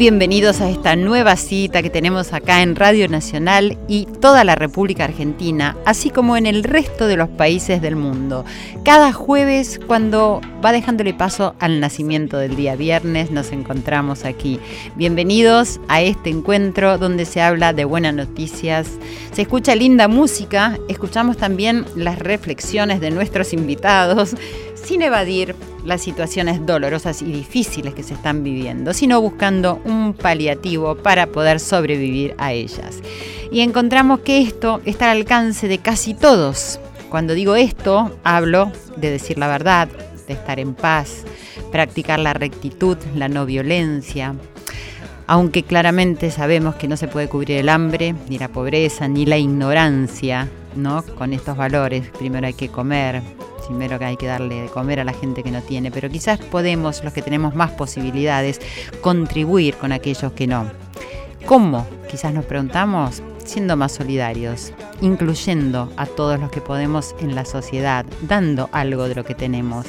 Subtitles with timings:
[0.00, 5.04] bienvenidos a esta nueva cita que tenemos acá en Radio Nacional y toda la República
[5.04, 8.46] Argentina, así como en el resto de los países del mundo.
[8.82, 14.58] Cada jueves, cuando va dejándole paso al nacimiento del día viernes, nos encontramos aquí.
[14.96, 18.88] Bienvenidos a este encuentro donde se habla de buenas noticias,
[19.32, 24.34] se escucha linda música, escuchamos también las reflexiones de nuestros invitados,
[24.82, 30.96] sin evadir las situaciones dolorosas y difíciles que se están viviendo, sino buscando un paliativo
[30.96, 33.00] para poder sobrevivir a ellas.
[33.50, 36.80] Y encontramos que esto está al alcance de casi todos.
[37.08, 39.88] Cuando digo esto, hablo de decir la verdad,
[40.26, 41.24] de estar en paz,
[41.72, 44.34] practicar la rectitud, la no violencia,
[45.26, 49.38] aunque claramente sabemos que no se puede cubrir el hambre, ni la pobreza, ni la
[49.38, 51.04] ignorancia, ¿no?
[51.04, 53.22] Con estos valores, primero hay que comer,
[53.70, 56.40] primero que hay que darle de comer a la gente que no tiene, pero quizás
[56.40, 58.60] podemos, los que tenemos más posibilidades,
[59.00, 60.66] contribuir con aquellos que no.
[61.46, 61.86] ¿Cómo?
[62.10, 68.04] Quizás nos preguntamos, siendo más solidarios, incluyendo a todos los que podemos en la sociedad,
[68.22, 69.86] dando algo de lo que tenemos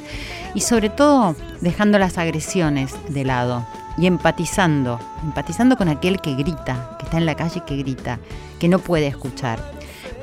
[0.54, 3.66] y sobre todo dejando las agresiones de lado
[3.98, 8.20] y empatizando, empatizando con aquel que grita, que está en la calle que grita,
[8.60, 9.60] que no puede escuchar,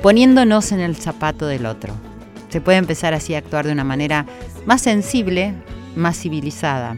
[0.01, 1.93] poniéndonos en el zapato del otro.
[2.49, 4.25] Se puede empezar así a actuar de una manera
[4.65, 5.53] más sensible,
[5.95, 6.97] más civilizada.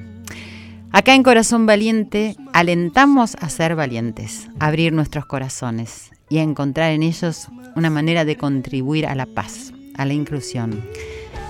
[0.91, 6.91] Acá en Corazón Valiente alentamos a ser valientes, a abrir nuestros corazones y a encontrar
[6.91, 10.81] en ellos una manera de contribuir a la paz, a la inclusión.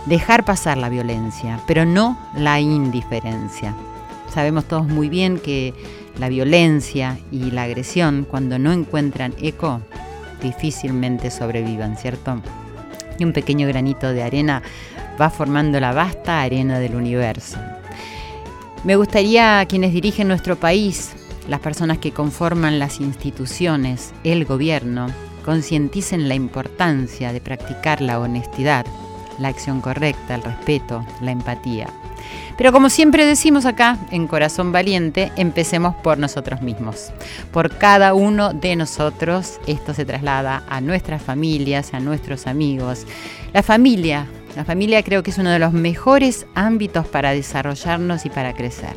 [0.06, 3.76] Dejar pasar la violencia, pero no la indiferencia.
[4.32, 5.74] Sabemos todos muy bien que
[6.20, 9.82] la violencia y la agresión, cuando no encuentran eco,
[10.42, 12.42] difícilmente sobrevivan, ¿cierto?
[13.20, 14.62] Y un pequeño granito de arena
[15.20, 17.58] va formando la vasta arena del universo.
[18.84, 21.12] Me gustaría a quienes dirigen nuestro país,
[21.48, 25.08] las personas que conforman las instituciones, el gobierno,
[25.46, 28.86] concienticen la importancia de practicar la honestidad,
[29.38, 31.88] la acción correcta, el respeto, la empatía.
[32.58, 37.12] Pero como siempre decimos acá, en Corazón Valiente, empecemos por nosotros mismos.
[37.52, 43.06] Por cada uno de nosotros, esto se traslada a nuestras familias, a nuestros amigos.
[43.54, 48.30] La familia, la familia creo que es uno de los mejores ámbitos para desarrollarnos y
[48.30, 48.96] para crecer.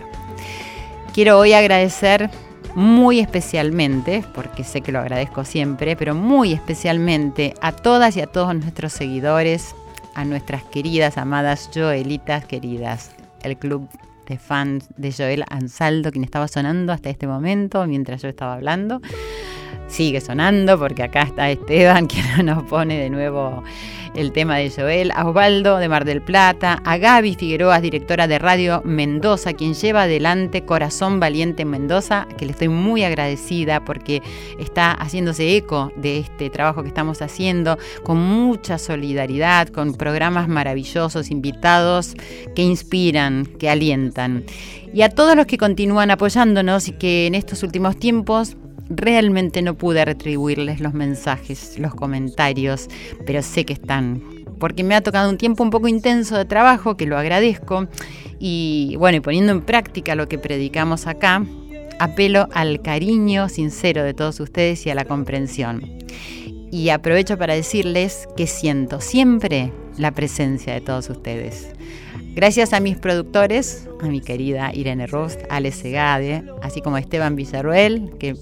[1.14, 2.28] Quiero hoy agradecer
[2.74, 8.26] muy especialmente, porque sé que lo agradezco siempre, pero muy especialmente a todas y a
[8.26, 9.74] todos nuestros seguidores,
[10.14, 13.10] a nuestras queridas, amadas Joelitas queridas,
[13.44, 13.88] el club
[14.26, 19.00] de fans de Joel Ansaldo, quien estaba sonando hasta este momento mientras yo estaba hablando.
[19.88, 23.62] Sigue sonando porque acá está Esteban, quien nos pone de nuevo
[24.14, 28.38] el tema de Joel, a Osvaldo de Mar del Plata, a Gaby Figueroa, directora de
[28.38, 34.22] Radio Mendoza, quien lleva adelante Corazón Valiente Mendoza, que le estoy muy agradecida porque
[34.58, 41.30] está haciéndose eco de este trabajo que estamos haciendo con mucha solidaridad, con programas maravillosos,
[41.30, 42.14] invitados
[42.54, 44.44] que inspiran, que alientan.
[44.92, 48.56] Y a todos los que continúan apoyándonos y que en estos últimos tiempos
[48.88, 52.88] realmente no pude retribuirles los mensajes, los comentarios,
[53.26, 54.22] pero sé que están,
[54.58, 57.88] porque me ha tocado un tiempo un poco intenso de trabajo, que lo agradezco,
[58.38, 61.44] y bueno, poniendo en práctica lo que predicamos acá,
[61.98, 65.98] apelo al cariño sincero de todos ustedes y a la comprensión.
[66.70, 71.68] Y aprovecho para decirles que siento siempre la presencia de todos ustedes.
[72.34, 77.36] Gracias a mis productores, a mi querida Irene Rost, Ale Segade, así como a Esteban
[77.36, 78.34] Villarruel, que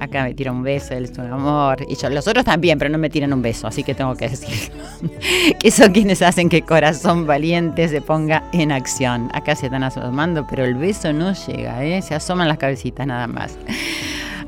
[0.00, 1.84] acá me tira un beso, él es un amor.
[1.86, 4.30] Y yo, los otros también, pero no me tiran un beso, así que tengo que
[4.30, 4.72] decir
[5.60, 9.28] que son quienes hacen que Corazón Valiente se ponga en acción.
[9.34, 12.00] Acá se están asomando, pero el beso no llega, ¿eh?
[12.00, 13.58] se asoman las cabecitas nada más.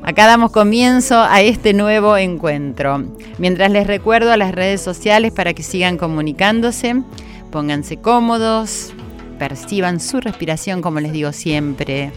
[0.01, 3.03] Acá damos comienzo a este nuevo encuentro.
[3.37, 7.03] Mientras les recuerdo a las redes sociales para que sigan comunicándose,
[7.51, 8.93] pónganse cómodos,
[9.37, 12.11] perciban su respiración, como les digo siempre,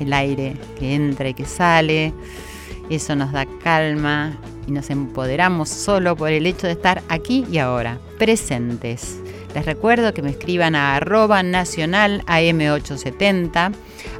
[0.00, 2.12] el aire que entra y que sale.
[2.90, 7.58] Eso nos da calma y nos empoderamos solo por el hecho de estar aquí y
[7.58, 9.18] ahora, presentes.
[9.54, 13.72] Les recuerdo que me escriban a arroba nacional AM870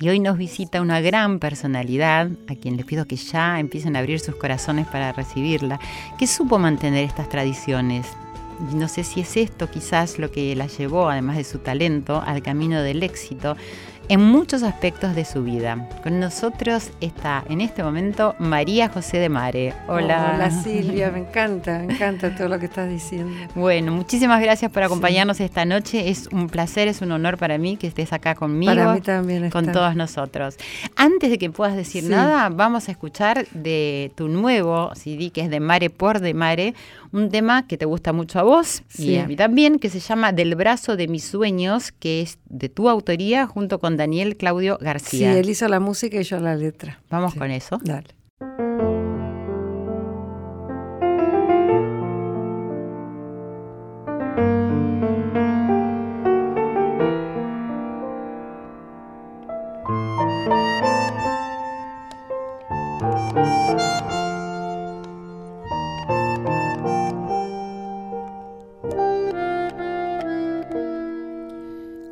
[0.00, 4.00] Y hoy nos visita una gran personalidad, a quien les pido que ya empiecen a
[4.00, 5.78] abrir sus corazones para recibirla,
[6.18, 8.08] que supo mantener estas tradiciones.
[8.72, 12.20] Y no sé si es esto quizás lo que la llevó, además de su talento,
[12.26, 13.56] al camino del éxito,
[14.08, 15.88] en muchos aspectos de su vida.
[16.02, 19.74] Con nosotros está en este momento María José de Mare.
[19.88, 20.32] Hola.
[20.34, 23.32] Hola Silvia, me encanta, me encanta todo lo que estás diciendo.
[23.54, 26.08] Bueno, muchísimas gracias por acompañarnos esta noche.
[26.08, 28.74] Es un placer, es un honor para mí que estés acá conmigo.
[28.74, 29.50] Para mí también.
[29.50, 30.56] Con todos nosotros.
[30.96, 35.50] Antes de que puedas decir nada, vamos a escuchar de tu nuevo CD que es
[35.50, 36.74] de Mare por de Mare,
[37.12, 40.32] un tema que te gusta mucho a vos y a mí también, que se llama
[40.32, 45.32] Del brazo de mis sueños, que es de tu autoría junto con Daniel Claudio García.
[45.32, 47.00] Sí, él hizo la música y yo la letra.
[47.10, 47.78] Vamos con eso.
[47.82, 48.14] Dale.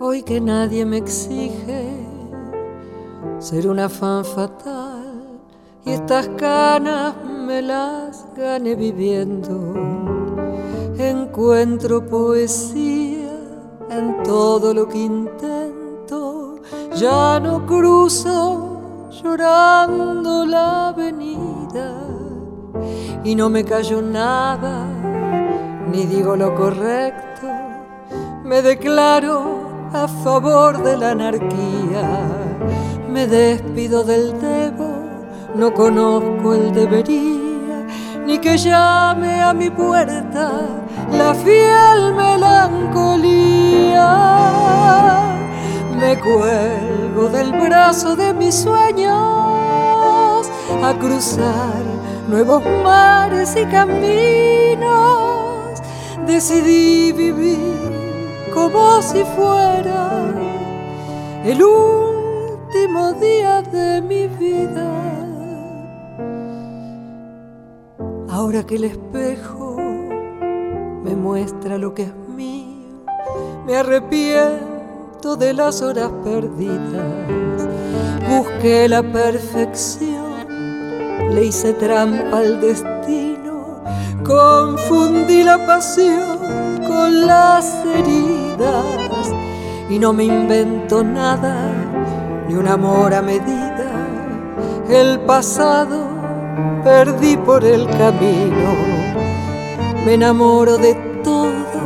[0.02, 1.49] Hoy que nadie me exige
[3.50, 5.40] ser una fan fatal
[5.84, 9.74] y estas canas me las gané viviendo.
[10.96, 13.32] Encuentro poesía
[13.90, 16.60] en todo lo que intento,
[16.94, 22.04] ya no cruzo llorando la avenida
[23.24, 24.86] y no me callo nada,
[25.90, 27.48] ni digo lo correcto,
[28.44, 32.49] me declaro a favor de la anarquía.
[33.10, 34.88] Me despido del debo,
[35.56, 37.84] no conozco el debería,
[38.24, 40.52] ni que llame a mi puerta
[41.10, 43.26] la fiel melancolía.
[45.98, 49.10] Me cuelgo del brazo de mis sueños
[50.82, 51.82] a cruzar
[52.28, 54.90] nuevos mares y caminos.
[56.26, 57.90] Decidí vivir
[58.54, 60.10] como si fuera
[61.44, 61.60] el
[62.72, 64.88] último día de mi vida.
[68.28, 69.76] Ahora que el espejo
[71.02, 73.04] me muestra lo que es mío,
[73.66, 77.68] me arrepiento de las horas perdidas.
[78.28, 80.46] Busqué la perfección,
[81.34, 83.82] le hice trampa al destino,
[84.24, 86.38] confundí la pasión
[86.86, 89.10] con las heridas
[89.88, 91.69] y no me invento nada,
[92.50, 93.90] ni un amor a medida.
[94.88, 96.08] El pasado
[96.82, 98.70] perdí por el camino,
[100.04, 101.80] me enamoro de todo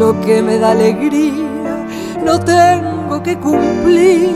[0.00, 1.86] lo que me da alegría,
[2.24, 4.34] no tengo que cumplir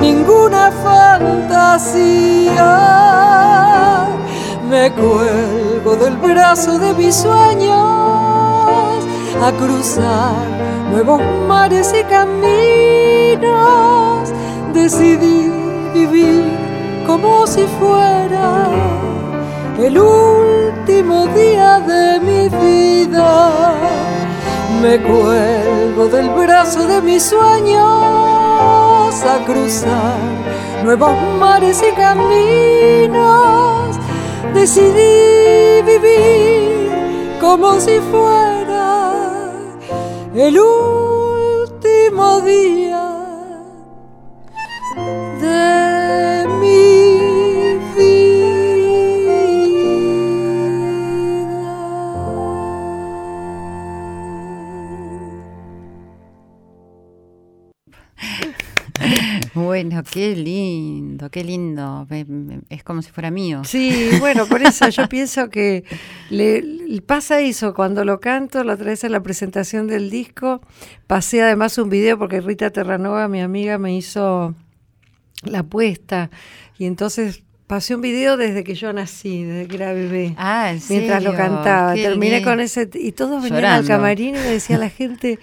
[0.00, 2.68] ninguna fantasía.
[4.68, 7.78] Me cuelgo del brazo de mis sueños
[9.40, 10.34] a cruzar
[10.90, 13.80] nuevos mares y caminos.
[14.72, 15.50] Decidí
[15.92, 16.44] vivir
[17.06, 18.68] como si fuera
[19.78, 23.74] el último día de mi vida.
[24.80, 27.80] Me cuelgo del brazo de mis sueños
[29.24, 30.16] a cruzar
[30.84, 33.98] nuevos mares y caminos.
[34.54, 36.90] decidí vivir
[37.40, 39.02] como si fuera
[40.34, 43.09] el último día
[60.10, 62.06] qué lindo, qué lindo.
[62.68, 63.62] Es como si fuera mío.
[63.64, 65.84] Sí, bueno, por eso yo pienso que
[66.30, 70.60] le, le pasa eso cuando lo canto, la otra vez en la presentación del disco,
[71.06, 74.54] pasé además un video porque Rita Terranova, mi amiga, me hizo
[75.42, 76.30] la puesta
[76.78, 80.34] y entonces pasé un video desde que yo nací, desde que era bebé.
[80.36, 82.50] Ah, ¿en Mientras lo cantaba, Qué terminé lindo.
[82.50, 83.80] con ese y todos venían Llorando.
[83.82, 85.38] al camarín y me decía la gente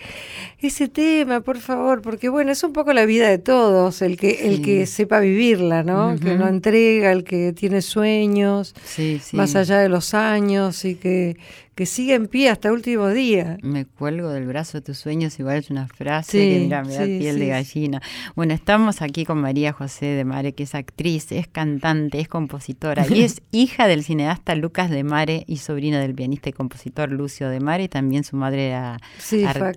[0.59, 4.47] ese tema, por favor, porque bueno, es un poco la vida de todos, el que
[4.47, 6.11] el que sepa vivirla, ¿no?
[6.13, 9.37] El que no entrega, el que tiene sueños, Sí, sí.
[9.37, 11.37] más allá de los años y que,
[11.75, 13.57] que sigue en pie hasta el último día.
[13.61, 17.05] Me cuelgo del brazo de tus sueños, igual es una frase que mira, me da
[17.05, 18.01] piel de gallina.
[18.35, 23.05] Bueno, estamos aquí con María José de Mare, que es actriz, es cantante, es compositora
[23.07, 27.47] y es hija del cineasta Lucas de Mare y sobrina del pianista y compositor Lucio
[27.49, 27.87] de Mare.
[27.89, 28.97] También su madre era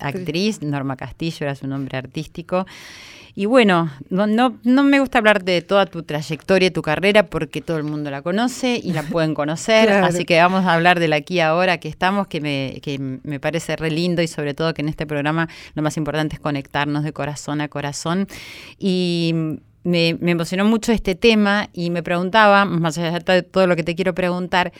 [0.00, 0.60] actriz.
[0.70, 2.66] Norma Castillo era su nombre artístico.
[3.36, 7.26] Y bueno, no, no, no me gusta hablar de toda tu trayectoria y tu carrera
[7.26, 10.06] porque todo el mundo la conoce y la pueden conocer, Claro.
[10.06, 13.38] así que vamos a hablar del aquí y ahora que estamos, que me, que me
[13.38, 17.04] parece re lindo y sobre todo que en este programa lo más importante es conectarnos
[17.04, 18.26] de corazón a corazón.
[18.78, 19.32] Y
[19.84, 23.84] me, me emocionó mucho este tema y me preguntaba, más allá de todo lo que
[23.84, 24.72] te quiero preguntar,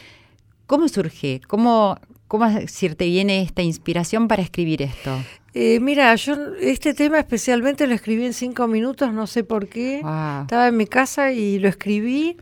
[0.67, 1.41] ¿cómo surge?
[1.47, 5.17] ¿Cómo, cómo si te viene esta inspiración para escribir esto?
[5.53, 10.01] Eh, mira, yo este tema especialmente lo escribí en cinco minutos, no sé por qué.
[10.03, 10.43] Wow.
[10.43, 12.37] Estaba en mi casa y lo escribí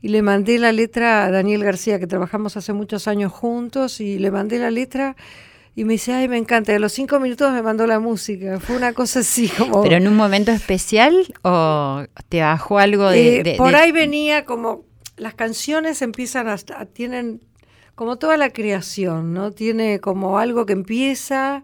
[0.00, 4.18] y le mandé la letra a Daniel García, que trabajamos hace muchos años juntos, y
[4.18, 5.16] le mandé la letra
[5.74, 6.70] y me dice, ay, me encanta.
[6.72, 8.60] Y a los cinco minutos me mandó la música.
[8.60, 9.82] Fue una cosa así como...
[9.82, 13.38] ¿Pero en un momento especial o te bajó algo de...?
[13.38, 14.84] Eh, de- por de- ahí venía como...
[15.16, 16.84] Las canciones empiezan hasta...
[16.86, 17.40] Tienen
[17.94, 19.50] como toda la creación, ¿no?
[19.52, 21.62] Tiene como algo que empieza,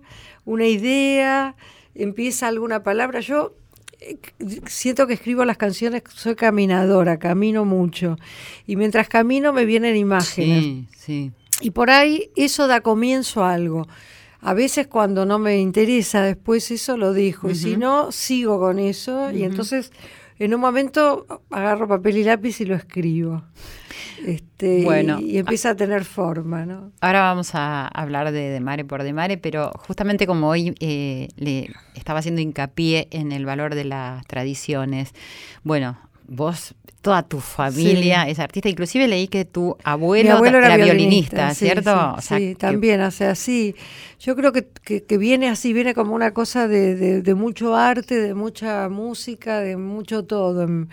[0.49, 1.55] una idea,
[1.95, 3.21] empieza alguna palabra.
[3.21, 3.55] Yo
[4.01, 4.17] eh,
[4.67, 8.17] siento que escribo las canciones, soy caminadora, camino mucho.
[8.67, 10.65] Y mientras camino me vienen imágenes.
[10.65, 11.33] Sí, sí.
[11.61, 13.87] Y por ahí eso da comienzo a algo.
[14.41, 17.51] A veces cuando no me interesa después eso lo dejo.
[17.51, 19.31] Y si no, sigo con eso.
[19.31, 19.93] Y entonces
[20.39, 23.43] en un momento agarro papel y lápiz y lo escribo.
[24.27, 26.91] Este, Bueno, y, y empieza a tener forma, ¿no?
[27.01, 31.29] Ahora vamos a hablar de, de Mare por de Mare, pero justamente como hoy eh,
[31.37, 35.13] le estaba haciendo hincapié en el valor de las tradiciones,
[35.63, 38.31] bueno, vos, toda tu familia Sí.
[38.33, 41.91] es artista, inclusive leí que tu abuelo, era, violinista, ¿cierto?
[41.93, 43.75] Sí, O sea, sí, que- también, o sea, sí.
[44.21, 47.77] Yo creo que, que- que viene así, viene como una cosa de, de- de mucho
[47.77, 50.89] arte, de mucha música, de mucho todo en,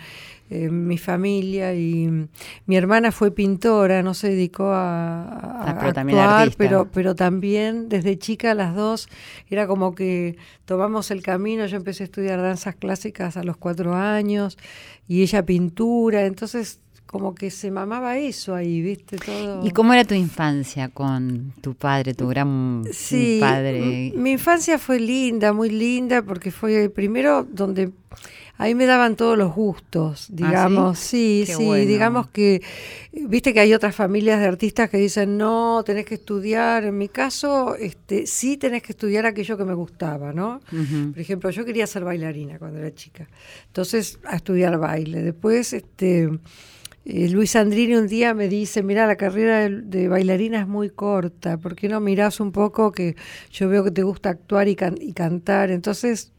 [0.52, 1.74] en mi familia.
[1.74, 2.28] Y
[2.68, 6.58] mi hermana fue pintora, no se dedicó a, a Ah, pero también actuar, artista.
[6.64, 9.10] pero, pero también desde chica las dos
[9.50, 11.66] era como que tomamos el camino.
[11.66, 14.60] Yo empecé a estudiar danzas clásicas a los cuatro años
[15.08, 19.18] y ella pintura, entonces como que se mamaba eso ahí, ¿viste?
[19.18, 19.66] Todo.
[19.66, 24.12] ¿Y cómo era tu infancia con tu padre, tu gran Sí, padre?
[24.16, 27.92] mi infancia fue linda, muy linda, porque fue primero donde
[28.58, 31.00] ahí me daban todos los gustos, digamos.
[31.00, 31.86] sí, sí, bueno.
[31.86, 32.62] digamos que,
[33.28, 36.84] viste que hay otras familias de artistas que dicen, no, tenés que estudiar.
[36.86, 40.62] En mi caso, este, sí tenés que estudiar aquello que me gustaba, ¿no?
[41.14, 43.28] Por ejemplo, yo quería ser bailarina cuando era chica.
[43.68, 45.22] Entonces, a estudiar baile.
[45.22, 46.30] Después, este,
[47.06, 50.90] eh, Luis Andrini un día me dice, mira, la carrera de, de bailarina es muy
[50.90, 53.16] corta, ¿por qué no mirás un poco que
[53.52, 55.70] yo veo que te gusta actuar y, can- y cantar?
[55.72, 56.32] Entonces,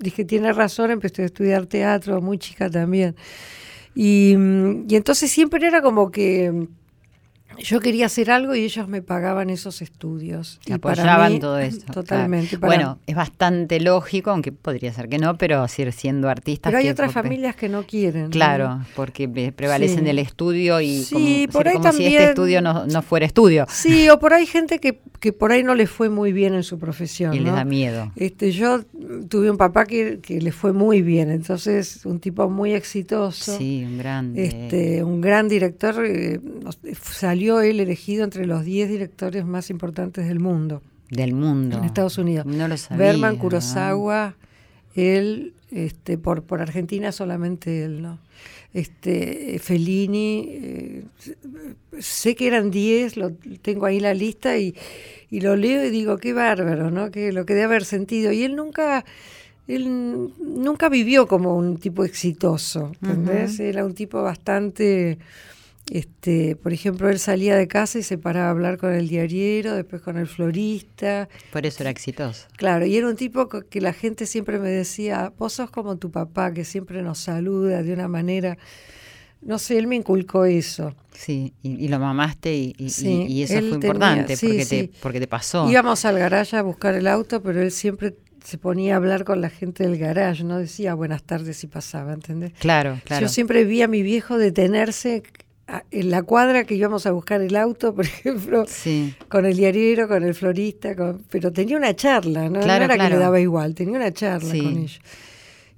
[0.00, 3.14] dije, tiene razón, empecé a estudiar teatro, muy chica también.
[3.94, 6.66] Y, mm, y entonces siempre era como que mm,
[7.62, 10.60] yo quería hacer algo y ellos me pagaban esos estudios.
[10.66, 11.80] Y apoyaban mí, todo eso.
[11.92, 12.56] Totalmente.
[12.58, 12.66] claro.
[12.66, 16.70] Bueno, es bastante lógico, aunque podría ser que no, pero siendo artistas.
[16.70, 18.24] pero hay que otras familias que no quieren.
[18.24, 18.30] ¿no?
[18.30, 20.04] Claro, porque pre- prevalecen Sí.
[20.04, 23.26] del estudio y Sí, como, por ahí como si este también- estudio no, no fuera
[23.26, 26.54] estudio Sí, o por ahí gente que, que por ahí no le fue muy bien
[26.54, 27.34] en su profesión.
[27.34, 27.56] y les ¿no?
[27.56, 28.12] da miedo.
[28.16, 28.80] Este, yo
[29.28, 33.82] tuve un papá que, que le fue muy bien, entonces un tipo muy exitoso, Sí,
[33.84, 34.44] un grande.
[34.46, 36.78] este, un gran director, eh, nos-
[37.50, 41.78] salió él elegido entre los 10 directores más importantes del mundo, del mundo.
[41.78, 42.46] en Estados Unidos.
[42.46, 43.06] No lo sabía.
[43.06, 44.34] Berman, Kurosawa,
[44.94, 48.18] él, este, por, por Argentina solamente él, ¿no?
[48.72, 51.04] Este, Fellini, eh,
[51.98, 54.76] sé que eran 10, lo, tengo ahí la lista y,
[55.28, 57.10] y lo leo y digo, qué bárbaro, ¿no?
[57.10, 58.30] Que lo que debe haber sentido.
[58.30, 59.04] Y él nunca
[59.66, 63.60] él nunca vivió como un tipo exitoso, ¿entendés?
[63.60, 65.18] Era un tipo bastante,
[65.90, 69.74] este, por ejemplo, él salía de casa y se paraba a hablar con el diariero,
[69.74, 71.28] después con el florista.
[71.52, 72.46] Por eso era exitoso.
[72.56, 76.12] Claro, y era un tipo que la gente siempre me decía, vos sos como tu
[76.12, 78.56] papá, que siempre nos saluda de una manera...
[79.42, 80.94] No sé, él me inculcó eso.
[81.12, 85.68] Sí, y, lo mamaste y, y, eso fue importante porque, Te, porque te pasó.
[85.68, 89.40] Íbamos al garaje a buscar el auto, pero él siempre se ponía a hablar con
[89.40, 92.52] la gente del garage, no decía buenas tardes y pasaba, ¿entendés?
[92.58, 93.22] Claro, claro.
[93.22, 95.22] Yo siempre vi a mi viejo detenerse
[95.90, 98.64] en la cuadra que íbamos a buscar el auto, por ejemplo,
[99.28, 100.94] con el diariero, con el florista,
[101.30, 102.60] pero tenía una charla, ¿no?
[102.60, 105.00] no era que le daba igual, tenía una charla con ellos.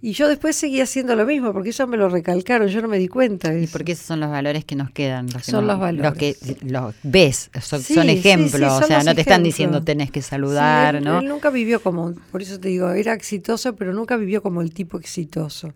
[0.05, 2.99] Y yo después seguía haciendo lo mismo, porque eso me lo recalcaron, yo no me
[2.99, 3.57] di cuenta.
[3.57, 5.29] Y porque esos son los valores que nos quedan.
[5.33, 6.03] Los son los valores.
[6.03, 10.97] Los que los ves, son, ejemplos, o sea, no te están diciendo tenés que saludar,
[10.97, 11.21] él, ¿no?
[11.21, 14.75] Él nunca vivió como, por eso te digo, era exitoso, pero nunca vivió como el
[14.75, 15.73] tipo exitoso.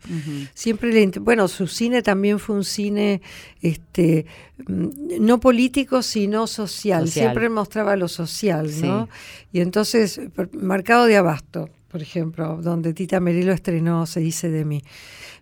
[0.55, 3.23] Siempre le, bueno, su cine también fue un cine,
[3.63, 4.27] este,
[4.67, 4.89] mm,
[5.21, 7.07] no político, sino social.
[7.09, 9.09] Siempre mostraba lo social, ¿no?
[9.53, 10.21] Y entonces,
[10.53, 14.83] marcado de abasto por ejemplo, donde Tita Merelo estrenó Se dice de mí.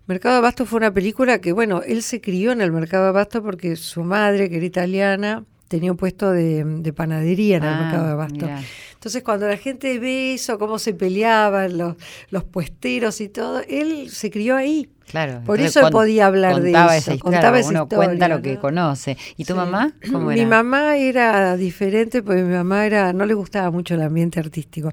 [0.06, 3.76] Mercado Abasto fue una película que, bueno, él se crió en el Mercado Abasto porque
[3.76, 8.12] su madre, que era italiana, tenía un puesto de, panadería en el ah, mercado de
[8.12, 8.48] abasto.
[8.92, 11.96] Entonces, cuando la gente ve eso, cómo se peleaban los,
[12.30, 14.88] los puesteros y todo, él se crió ahí.
[15.10, 15.42] Claro.
[15.44, 17.18] Por eso podía hablar de eso.
[17.18, 19.16] contaba esa historia, cuenta lo que conoce.
[19.36, 19.92] ¿Y tu mamá?
[20.10, 20.42] ¿Cómo era?
[20.42, 24.92] Mi mamá era diferente porque mi mamá era no le gustaba mucho el ambiente artístico.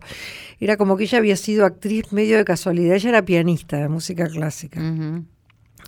[0.60, 2.96] Era como que ella había sido actriz medio de casualidad.
[2.96, 4.80] Ella era pianista de música clásica.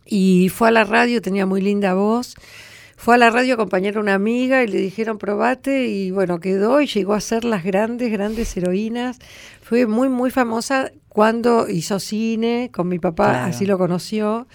[0.05, 2.35] Y fue a la radio, tenía muy linda voz
[3.03, 6.39] fue a la radio a acompañar a una amiga y le dijeron probate y bueno,
[6.39, 9.19] quedó y llegó a ser las grandes, grandes heroínas.
[9.61, 14.47] Fue muy, muy famosa cuando hizo cine con mi papá, así lo conoció.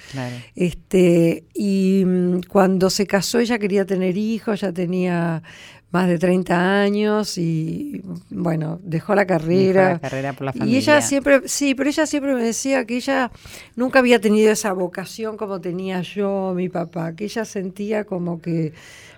[0.56, 5.44] Este, y mm, cuando se casó ella quería tener hijos, ya tenía
[5.90, 9.98] más de 30 años y bueno, dejó la carrera.
[9.98, 10.74] carrera por la familia.
[10.74, 13.30] Y ella siempre, sí, pero ella siempre me decía que ella
[13.74, 18.74] nunca había tenido esa vocación como tenía yo, mi papá, que ella sentía como que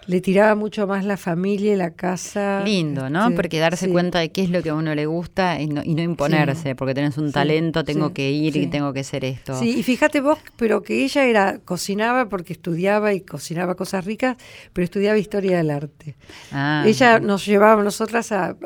[0.06, 2.62] le tiraba mucho más la familia y la casa.
[2.64, 3.24] Lindo, ¿no?
[3.24, 5.83] Este, porque darse cuenta de qué es lo que a uno le gusta y no,
[5.85, 9.59] y no imponerse, porque tenés un talento, tengo que ir y tengo que hacer esto.
[9.59, 14.37] Sí, y fíjate vos, pero que ella era cocinaba porque estudiaba y cocinaba cosas ricas,
[14.72, 16.16] pero estudiaba historia del arte.
[16.50, 16.60] Ah.
[16.87, 18.57] Ella nos llevaba a nosotras a,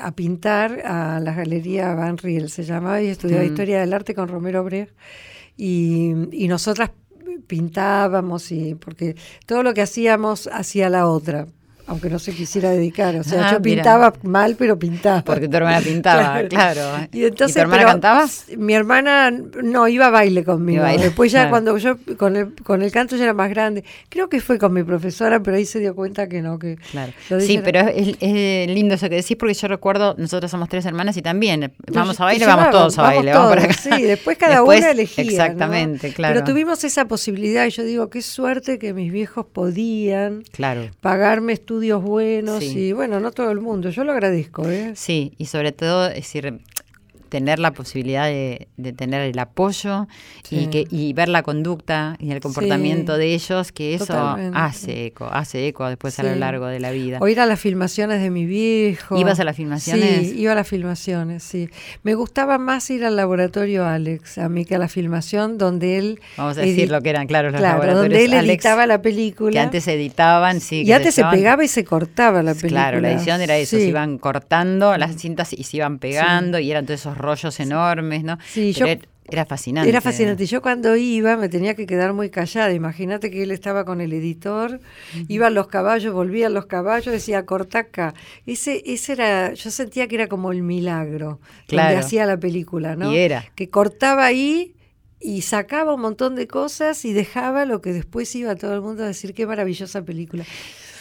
[0.00, 3.46] a pintar a la galería Van Riel, se llamaba, y estudiaba mm.
[3.46, 4.92] historia del arte con Romero Brecht.
[5.56, 6.90] Y, y nosotras
[7.46, 11.46] pintábamos y porque todo lo que hacíamos hacía la otra
[11.88, 13.16] aunque no se quisiera dedicar.
[13.16, 15.24] O sea, ah, yo pintaba mal, pero pintaba.
[15.24, 16.82] Porque tu hermana pintaba, claro.
[17.12, 18.26] Y, entonces, tu hermana cantaba?
[18.58, 20.84] Mi hermana no iba a baile conmigo.
[20.84, 23.84] Después ya cuando yo con el, con el canto ya era más grande.
[24.10, 26.58] Creo que fue con mi profesora, pero ahí se dio cuenta que no.
[26.58, 27.12] que Claro.
[27.40, 28.18] Sí, pero es,
[28.68, 32.24] lindo eso que decís porque yo recuerdo, nosotros somos tres hermanas y también vamos a
[32.24, 33.32] baile, vamos todos a baile.
[33.32, 33.72] Vamos para acá.
[33.72, 35.24] Sí, después cada una elegía.
[35.24, 36.34] Exactamente, claro.
[36.34, 40.90] Pero tuvimos esa posibilidad y yo digo, qué suerte que mis viejos podían claro.
[41.00, 43.90] pagarme estudios estudios buenos y bueno, no todo el mundo.
[43.90, 44.68] Yo lo agradezco.
[44.68, 44.94] ¿eh?
[44.96, 46.60] Sí, y sobre todo, es decir,
[47.28, 50.08] tener la posibilidad de, tener el apoyo
[50.50, 55.28] y que y ver la conducta y el comportamiento de ellos que eso hace eco
[55.30, 57.18] hace eco después a lo largo de la vida.
[57.20, 59.18] O ir a las filmaciones de mi viejo.
[59.18, 61.68] Ibas a las filmaciones sí iba a las filmaciones sí.
[62.02, 66.20] Me gustaba más ir al laboratorio Alex a mí que a la filmación donde él
[66.36, 69.52] vamos a decir lo que eran claro los claro, donde él editaba la película.
[69.52, 73.12] que antes editaban sí y antes se, pegaba y se cortaba la película claro la
[73.12, 77.00] edición era eso se iban cortando las cintas y se iban pegando y eran todos
[77.00, 78.38] esos rollos enormes, ¿no?
[78.46, 78.86] Sí, yo...
[79.30, 79.90] Era fascinante.
[79.90, 80.46] Era fascinante.
[80.46, 82.72] Yo cuando iba me tenía que quedar muy callada.
[82.72, 84.80] Imagínate que él estaba con el editor,
[85.28, 88.14] iban los caballos, volvían los caballos, decía cortaca.
[88.46, 91.90] Ese, ese era, yo sentía que era como el milagro claro.
[91.90, 93.12] donde hacía la película, ¿no?
[93.12, 93.44] Y era.
[93.54, 94.74] Que cortaba ahí
[95.20, 99.02] y sacaba un montón de cosas y dejaba lo que después iba todo el mundo
[99.02, 100.44] a decir qué maravillosa película.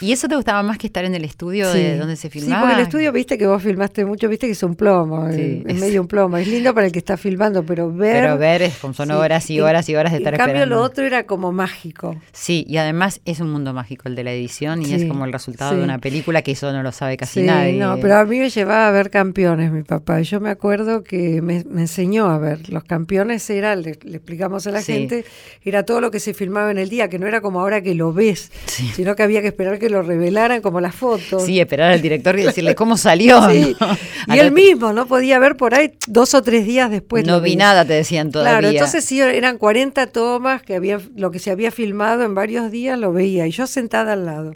[0.01, 1.79] ¿Y eso te gustaba más que estar en el estudio Sí.
[1.79, 2.61] de donde se Sí, filmaba?
[2.61, 5.75] porque el estudio, viste que vos filmaste mucho, viste que es un plomo, Sí, es
[5.75, 6.37] es- medio un plomo.
[6.37, 8.21] Es lindo para el que está filmando, pero ver.
[8.23, 9.13] Pero ver es como son Sí.
[9.13, 10.75] horas y horas y horas de estar En cambio, esperando.
[10.75, 12.15] lo otro era como mágico.
[12.33, 15.25] Sí, y además es un mundo mágico el de la edición y Sí, es como
[15.25, 15.83] el resultado de sí.
[15.83, 17.73] una película que eso no lo sabe casi Sí, nadie.
[17.73, 20.21] no, pero a mí me llevaba a ver campeones, mi papá.
[20.21, 22.69] Yo me acuerdo que me, me enseñó a ver.
[22.69, 24.93] Los campeones era, le, le explicamos a la Sí.
[24.93, 25.25] gente,
[25.63, 27.95] era todo lo que se filmaba en el día, que no era como ahora que
[27.95, 28.89] lo ves, Sí.
[28.95, 31.43] sino que había que esperar que lo revelaran como las fotos.
[31.45, 33.49] Sí, esperar al director y decirle cómo salió.
[33.49, 33.75] Sí.
[33.79, 34.35] ¿no?
[34.35, 35.07] Y él mismo, ¿no?
[35.07, 37.25] Podía ver por ahí dos o tres días después.
[37.25, 38.59] no vi nada, te decían todavía.
[38.59, 42.71] Claro, entonces sí, eran 40 tomas que había, lo que se había filmado en varios
[42.71, 44.53] días lo veía y yo sentada al lado.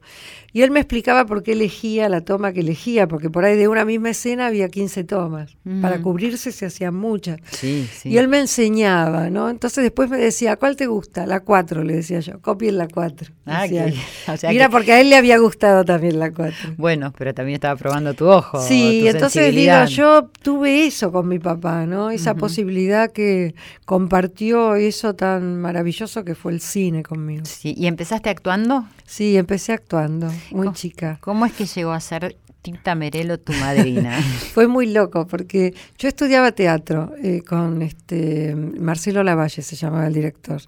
[0.53, 3.67] Y él me explicaba por qué elegía la toma que elegía, porque por ahí de
[3.69, 5.55] una misma escena había 15 tomas.
[5.81, 6.01] Para Mm.
[6.01, 7.39] cubrirse se hacían muchas.
[7.51, 8.09] Sí, sí.
[8.09, 9.49] Y él me enseñaba, ¿no?
[9.49, 11.25] Entonces después me decía, ¿cuál te gusta?
[11.25, 13.31] La 4, le decía yo, copien la 4.
[13.45, 13.95] Ah, decía que- él.
[14.27, 16.73] o sea Mira, que- porque a él le había gustado también la 4.
[16.77, 18.61] Bueno, pero también estaba probando tu ojo.
[18.61, 22.11] Sí, tu entonces digo, yo tuve eso con mi papá, ¿no?
[22.11, 27.43] Esa posibilidad que compartió eso tan maravilloso que fue el cine conmigo.
[27.45, 28.85] Sí, ¿Y empezaste actuando?
[29.05, 30.75] Sí, empecé actuando, muy ¿Cómo?
[30.75, 31.17] chica.
[31.21, 34.21] ¿Cómo es que llegó a ser Tita Merelo tu madrina?
[34.53, 40.13] Fue muy loco porque yo estudiaba teatro eh, con este Marcelo Lavalle, se llamaba el
[40.13, 40.61] director.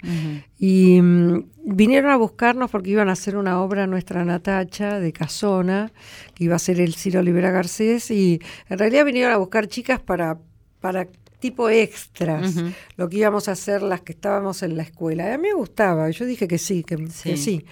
[0.58, 5.92] Y mm, vinieron a buscarnos porque iban a hacer una obra nuestra Natacha de Casona,
[6.34, 10.00] que iba a ser el Ciro Olivera Garcés, y en realidad vinieron a buscar chicas
[10.00, 10.38] para,
[10.80, 11.08] para
[11.44, 12.56] tipo extras,
[12.96, 15.28] lo que íbamos a hacer las que estábamos en la escuela.
[15.30, 17.66] Y a mí me gustaba, yo dije que sí, que que Sí.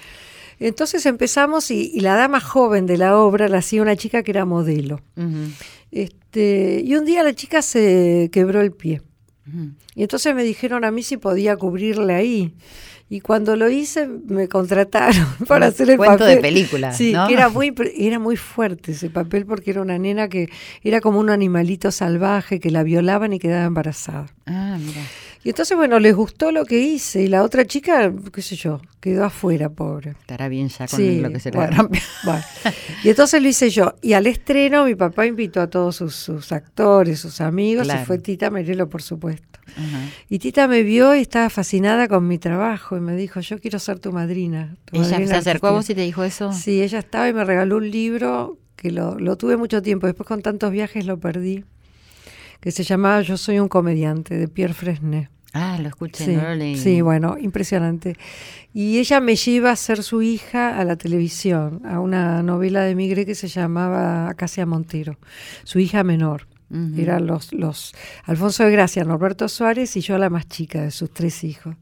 [0.68, 4.32] Entonces empezamos y, y la dama joven de la obra la hacía una chica que
[4.32, 5.02] era modelo.
[5.92, 9.02] Este, y un día la chica se quebró el pie.
[9.96, 12.54] Y entonces me dijeron a mí si podía cubrirle ahí.
[13.10, 16.36] Y cuando lo hice, me contrataron para hacer el Cuento papel.
[16.36, 17.28] de película, Sí, ¿no?
[17.28, 20.48] que era muy, era muy fuerte ese papel porque era una nena que
[20.82, 24.28] era como un animalito salvaje que la violaban y quedaba embarazada.
[24.46, 25.02] Ah, mira.
[25.44, 27.24] Y entonces, bueno, les gustó lo que hice.
[27.24, 30.12] Y la otra chica, qué sé yo, quedó afuera, pobre.
[30.12, 31.90] Estará bien ya con Sí, lo que se le bueno.
[33.04, 33.96] Y entonces lo hice yo.
[34.02, 38.02] Y al estreno mi papá invitó a todos sus, sus actores, sus amigos, Claro.
[38.02, 39.48] y fue Tita Merelo, por supuesto.
[40.30, 43.80] Y Tita me vio y estaba fascinada con mi trabajo y me dijo, yo quiero
[43.80, 44.76] ser tu madrina.
[44.86, 45.94] tu Ella madrina se acercó a vos artística".
[45.94, 46.52] y te dijo eso.
[46.54, 50.08] Sí, ella estaba y me regaló un libro que lo, lo tuve mucho tiempo.
[50.08, 51.64] Después con tantos viajes lo perdí.
[52.62, 55.28] Que se llamaba Yo soy un comediante, de Pierre Fresnay.
[55.54, 58.16] Ah, lo escuché, Sí, no lo sí, bueno, impresionante.
[58.74, 62.96] Y ella me lleva a ser su hija a la televisión, a una novela de
[62.96, 65.18] Migre que se llamaba Acacia Montero,
[65.66, 66.48] su hija menor.
[66.70, 67.02] Ujú.
[67.02, 67.94] Eran los, los
[68.24, 71.76] Alfonso de Gracia, Norberto Suárez y yo la más chica de sus tres hijos.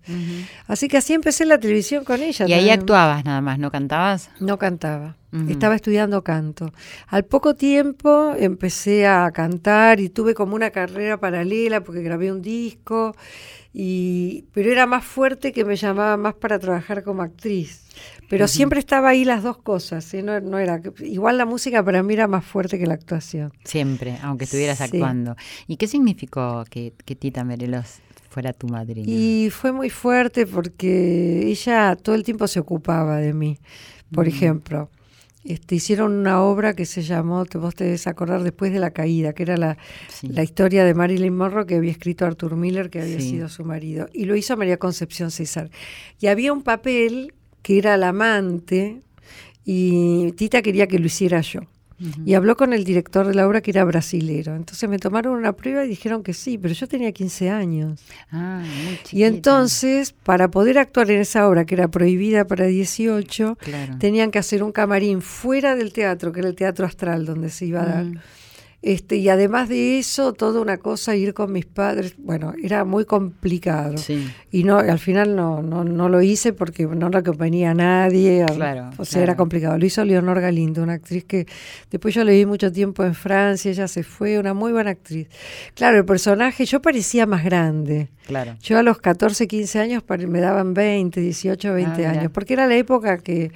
[0.65, 2.47] Así que así empecé la televisión con ella.
[2.47, 4.31] Y ahí actuabas nada más, ¿no cantabas?
[4.39, 5.15] No cantaba,
[5.47, 6.71] Estaba estudiando canto.
[7.07, 12.41] Al poco tiempo empecé a cantar y tuve como una carrera paralela porque grabé un
[12.41, 13.15] disco,
[13.71, 17.83] y, pero era más fuerte que me llamaba más para trabajar como actriz.
[18.27, 20.23] Pero siempre estaba ahí las dos cosas, ¿eh?
[20.23, 23.51] no, no era igual la música para mí era más fuerte que la actuación.
[23.63, 24.83] Siempre, aunque estuvieras Sí.
[24.85, 25.35] actuando.
[25.67, 29.07] ¿Y qué significó que, que Tita Merelos fuera tu madrina?
[29.11, 33.57] Y fue muy fuerte porque ella todo el tiempo se ocupaba de mí.
[34.11, 34.29] Por Mm.
[34.29, 34.89] ejemplo,
[35.43, 38.91] este, hicieron una obra que se llamó, te, vos te debes acordar, Después de la
[38.91, 39.77] Caída, que era la,
[40.09, 40.27] Sí.
[40.27, 43.29] la historia de Marilyn Monroe que había escrito Arthur Miller, que había Sí.
[43.31, 44.07] sido su marido.
[44.13, 45.69] Y lo hizo María Concepción César.
[46.19, 49.01] Y había un papel que era la amante
[49.65, 51.61] y Tita quería que lo hiciera yo.
[52.25, 54.55] Y habló con el director de la obra que era brasilero.
[54.55, 58.01] Entonces me tomaron una prueba y dijeron que sí, pero yo tenía 15 años.
[58.31, 63.57] Ah, muy Y entonces, para poder actuar en esa obra que era prohibida para 18,
[63.59, 63.97] Claro.
[63.99, 67.65] tenían que hacer un camarín fuera del teatro, que era el Teatro Astral donde se
[67.65, 68.05] iba a dar.
[68.81, 73.03] Este, y además de eso, toda una cosa, ir con mis padres, bueno, era muy
[73.03, 73.97] complicado.
[73.97, 74.31] Sí.
[74.51, 78.45] Y no, al final no, no, no lo hice porque no lo acompañaba a nadie.
[78.55, 79.23] Claro, o sea, claro.
[79.23, 79.77] era complicado.
[79.77, 81.45] Lo hizo Leonor Galindo, una actriz que
[81.91, 85.27] después yo le vi mucho tiempo en Francia, ella se fue, una muy buena actriz.
[85.73, 88.07] Claro, el personaje, yo parecía más grande.
[88.27, 88.55] Claro.
[88.61, 92.11] Yo a los 14, 15 años me daban 20, 18, 20 Ah, mira.
[92.11, 93.51] años, porque era la época que,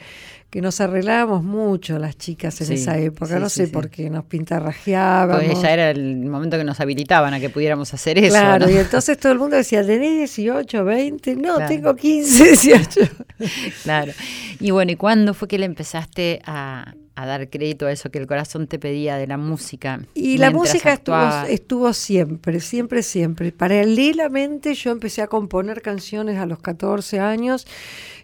[0.54, 3.72] que nos arreglábamos mucho las chicas en Sí, esa época, sí, no sé sí.
[3.72, 5.44] por qué, nos pintarrajeábamos.
[5.46, 8.30] Porque ya era el momento que nos habilitaban a que pudiéramos hacer eso.
[8.38, 8.72] Claro, ¿no?
[8.72, 11.36] y entonces todo el mundo decía, ¿tenés 18, 20?
[11.38, 11.68] No, Claro.
[11.68, 13.02] tengo 15, 18.
[13.84, 14.12] Claro.
[14.60, 18.20] Y bueno, ¿y cuándo fue que le empezaste a, a dar crédito a eso que
[18.20, 20.02] el corazón te pedía de la música.
[20.14, 23.52] Y la música estuvo, estuvo siempre, siempre, siempre.
[23.52, 27.68] Paralelamente yo empecé a componer canciones a los 14 años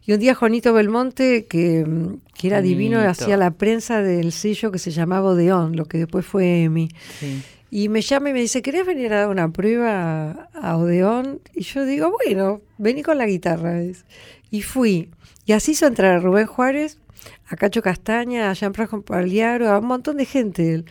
[0.06, 1.86] y un día Juanito Belmonte, que,
[2.34, 6.26] que era divino, hacía la prensa del sello que se llamaba Odeón, lo que después
[6.26, 6.90] fue EMI.
[7.20, 7.44] Sí.
[7.72, 11.42] Y me llama y me dice, ¿querés venir a dar una prueba a, Odeón?
[11.54, 13.84] Y yo digo, bueno, vení con la guitarra.
[14.50, 15.12] Y fui.
[15.46, 16.98] Y así hizo entrar a Rubén Juárez,
[17.48, 20.84] a Cacho Castaña, a Jean-Pierre Pagliaro, a un montón de gente.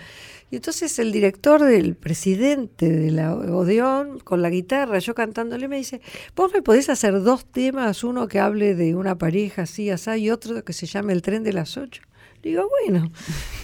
[0.51, 5.77] Y entonces el director del presidente de la Odeón, con la guitarra, yo cantándole, me
[5.77, 6.01] dice,
[6.35, 8.03] ¿vos me podés hacer dos temas?
[8.03, 11.43] Uno que hable de una pareja así, así, y otro que se llame El tren
[11.43, 12.03] de las ocho.
[12.43, 13.11] Le digo, bueno.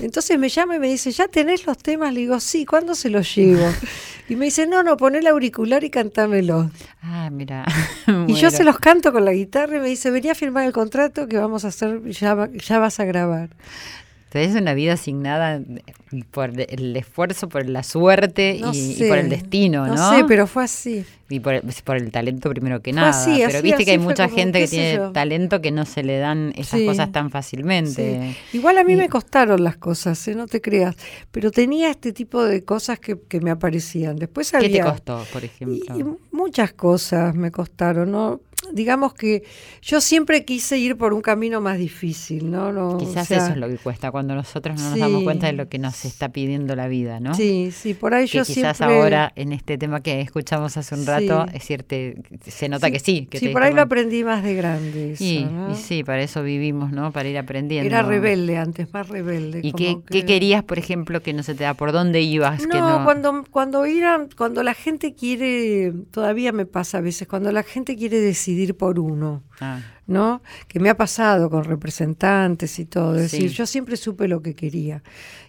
[0.01, 2.13] Entonces me llama y me dice, ¿ya tenés los temas?
[2.13, 3.65] Le digo, sí, ¿cuándo se los llevo?
[4.27, 6.71] Y me dice, no, no, poné el auricular y cantámelo.
[7.03, 7.67] Ah, mira.
[8.27, 10.73] Y yo se los canto con la guitarra y me dice, vení a firmar el
[10.73, 13.51] contrato que vamos a hacer, ya, va- ya vas a grabar.
[14.35, 15.61] Tenés una vida asignada
[16.33, 19.95] por el esfuerzo, por la suerte No y, por el destino, ¿no?
[19.95, 21.05] No sé, pero fue así.
[21.29, 23.11] Y por, por el talento primero que Fue nada.
[23.11, 25.13] así, pero así, viste que hay mucha como, gente que tiene yo.
[25.13, 26.85] talento que no se le dan esas Sí.
[26.87, 28.35] cosas tan fácilmente.
[28.51, 28.57] Sí.
[28.59, 30.35] Igual a mí Y- me costaron las cosas, ¿eh?
[30.35, 30.97] no te creas,
[31.31, 34.17] pero tenía este tipo de cosas que, que me aparecían.
[34.17, 34.85] Después ¿Qué te había...
[34.85, 35.77] costó, por ejemplo?
[35.97, 38.41] y muchas cosas me costaron, ¿no?
[38.73, 39.43] Digamos que
[39.83, 42.73] yo siempre quise ir por un camino más difícil, ¿no?
[42.73, 45.47] no Quizás o sea, eso es lo que cuesta, cuando nosotros no nos damos cuenta
[45.47, 47.35] de lo que nos está pidiendo la vida, ¿no?
[47.35, 48.97] Sí, sí, por ahí que yo quizás siempre...
[48.99, 51.57] ahora en este tema que escuchamos hace un rato, Sí.
[51.57, 51.97] es cierto,
[52.47, 53.27] se nota que sí.
[53.31, 55.13] Que sí, por ahí lo aprendí más de grande.
[55.13, 55.73] eso, Y, ¿no?
[55.73, 57.13] y sí, para eso vivimos, ¿no?
[57.13, 57.87] Para ir aprendiendo.
[57.89, 59.61] Era rebelde antes, más rebelde.
[59.63, 61.75] ¿Y qué, que- qué querías, por ejemplo, que no se te da?
[61.75, 62.63] ¿Por dónde ibas?
[62.63, 63.05] que No, no...
[63.05, 67.97] cuando cuando iran, cuando la gente quiere, todavía me pasa a veces, cuando la gente
[67.97, 70.43] quiere decidir por uno, Ah, ¿no?
[70.69, 73.17] Que me ha pasado con representantes y todo.
[73.17, 73.39] Es Sí.
[73.39, 75.03] decir, yo siempre supe lo que quería.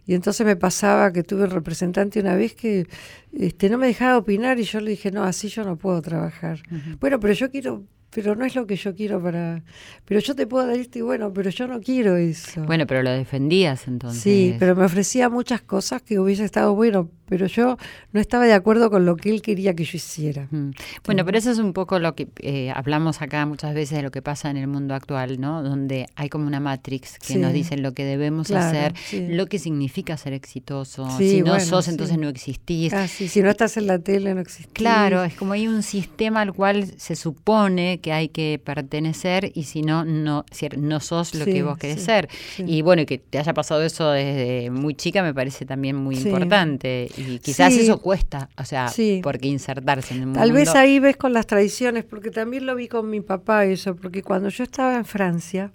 [0.05, 2.87] Y entonces me pasaba que tuve un representante una vez que
[3.33, 6.59] este, no me dejaba opinar y yo le dije, no, así yo no puedo trabajar.
[6.99, 9.63] Bueno, pero yo quiero, pero no es lo que yo quiero para...
[10.05, 12.63] Pero yo te puedo dar esto y bueno, pero yo no quiero eso.
[12.63, 14.21] Bueno, pero lo defendías entonces.
[14.21, 17.77] Sí, pero me ofrecía muchas cosas que hubiese estado bueno, pero yo
[18.13, 20.47] no estaba de acuerdo con lo que él quería que yo hiciera.
[20.51, 20.71] Mm.
[21.05, 24.11] Bueno, pero eso es un poco lo que eh, hablamos acá muchas veces de lo
[24.11, 25.63] que pasa en el mundo actual, ¿no?
[25.63, 27.37] Donde hay como una matrix que Sí.
[27.37, 29.27] nos dice lo que debemos Claro, hacer, sí.
[29.29, 31.09] lo que significa ser exitoso.
[31.17, 32.93] Sí, si no bueno, sos, entonces no existís.
[32.93, 34.73] Ah, si no estás en la tele no existís.
[34.73, 39.63] Claro, es como hay un sistema al cual se supone que hay que pertenecer y
[39.63, 42.29] si no, no, si no sos lo que vos querés ser.
[42.59, 46.27] Y bueno, que te haya pasado eso desde muy chica me parece también muy Sí.
[46.27, 47.09] importante.
[47.17, 47.81] Y quizás Sí.
[47.81, 49.21] eso cuesta, o sea, Sí.
[49.23, 50.39] porque insertarse en el mundo.
[50.39, 53.95] Tal vez ahí ves con las tradiciones, porque también lo vi con mi papá eso,
[53.95, 55.71] porque cuando yo estaba en Francia,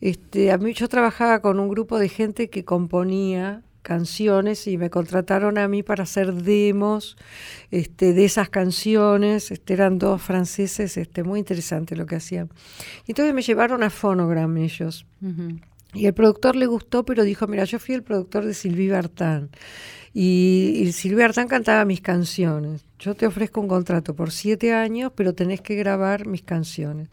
[0.00, 4.90] este, a mí yo trabajaba con un grupo de gente que componía canciones y me
[4.90, 7.16] contrataron a mí para hacer demos
[7.70, 9.50] este, de esas canciones.
[9.50, 12.50] Este, eran dos franceses, este, muy interesante lo que hacían.
[13.06, 15.06] Entonces me llevaron a Phonogram ellos.
[15.94, 19.48] Y el productor le gustó, pero dijo, mira, yo fui el productor de Sylvie Vartan.
[20.20, 22.84] Y, y Sylvie Vartan cantaba mis canciones.
[22.98, 27.08] Yo te ofrezco un contrato por siete años, pero tenés que grabar mis canciones.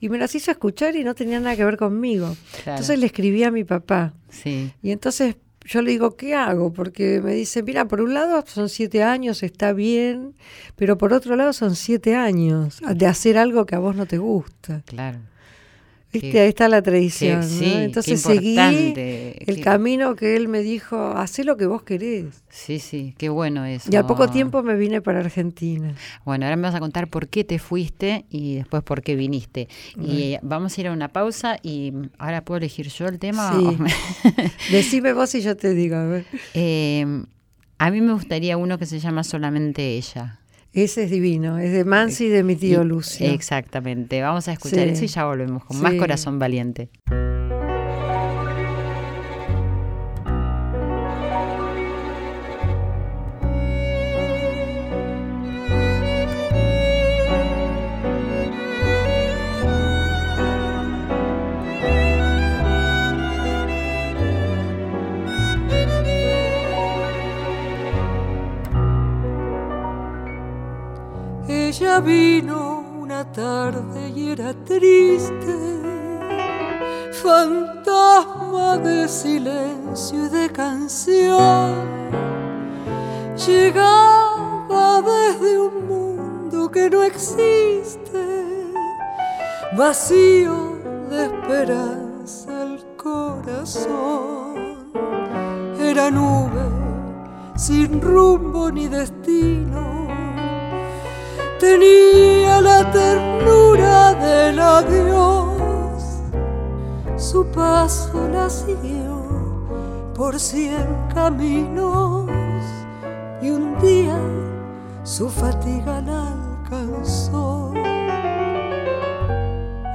[0.00, 2.34] Y me las hizo escuchar y no tenía nada que ver conmigo.
[2.64, 2.78] Claro.
[2.78, 4.14] Entonces le escribí a mi papá.
[4.30, 4.72] Sí.
[4.82, 6.72] Y entonces yo le digo, ¿qué hago?
[6.72, 10.34] Porque me dice, mira, por un lado son siete años, está bien,
[10.76, 14.16] pero por otro lado son siete años de hacer algo que a vos no te
[14.16, 14.80] gusta.
[14.86, 15.18] Claro.
[16.14, 17.42] Ahí está la tradición.
[17.60, 22.26] Entonces seguí el camino que él me dijo, hacé lo que vos querés.
[22.48, 23.90] Sí, sí, qué bueno eso.
[23.92, 25.94] Y al poco tiempo me vine para Argentina.
[26.24, 29.68] Bueno, ahora me vas a contar por qué te fuiste y después por qué viniste.
[30.00, 33.18] Y eh, vamos a ir a una pausa y mm, ahora puedo elegir yo el
[33.18, 33.52] tema.
[33.52, 34.32] Sí.
[34.70, 36.24] Decime vos y yo te digo, a ver.
[36.54, 37.24] Eh,
[37.78, 40.40] a mí me gustaría uno que se llama Solamente ella.
[40.76, 43.26] Ese es divino, es de Mansi y de mi tío Y- Lucio.
[43.32, 44.20] Exactamente.
[44.20, 44.90] Vamos a escuchar Sí.
[44.90, 46.90] eso y ya volvemos con más corazón valiente.
[72.04, 75.56] Vino una tarde y era triste,
[77.10, 81.74] fantasma de silencio y de canción.
[83.46, 88.72] Llegaba desde un mundo que no existe,
[89.76, 90.78] vacío
[91.08, 94.92] de esperanza el corazón.
[95.80, 99.95] era nube, sin rumbo ni destino.
[101.58, 106.02] Tenía la ternura del adiós,
[107.16, 109.22] su paso la siguió
[110.14, 112.26] por cien caminos
[113.40, 114.18] y un día
[115.02, 117.72] su fatiga la alcanzó.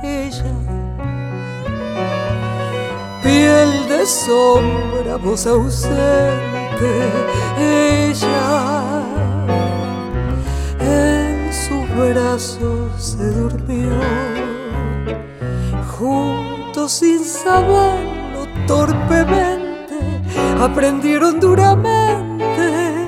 [0.04, 0.56] Ella,
[3.22, 6.92] piel de sombra, voz ausente,
[7.60, 9.11] ella
[12.10, 13.92] brazos se durmió,
[15.98, 20.00] juntos sin saberlo torpemente,
[20.60, 23.06] aprendieron duramente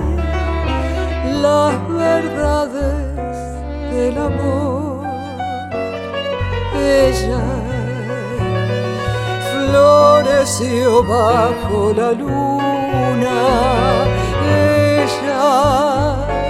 [1.41, 3.33] las verdades
[3.91, 5.05] del amor.
[6.75, 7.41] Ella
[9.51, 13.37] floreció bajo la luna.
[14.45, 16.42] Ella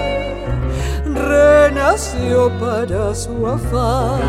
[1.34, 4.20] renació para su afán.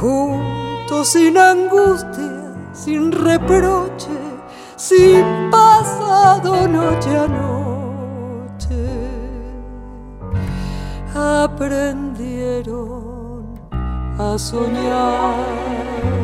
[0.00, 4.18] Juntos sin angustia, sin reproche,
[4.76, 7.58] sin pasado noche a noche
[11.14, 12.78] aprendieron
[14.18, 16.17] a soñar.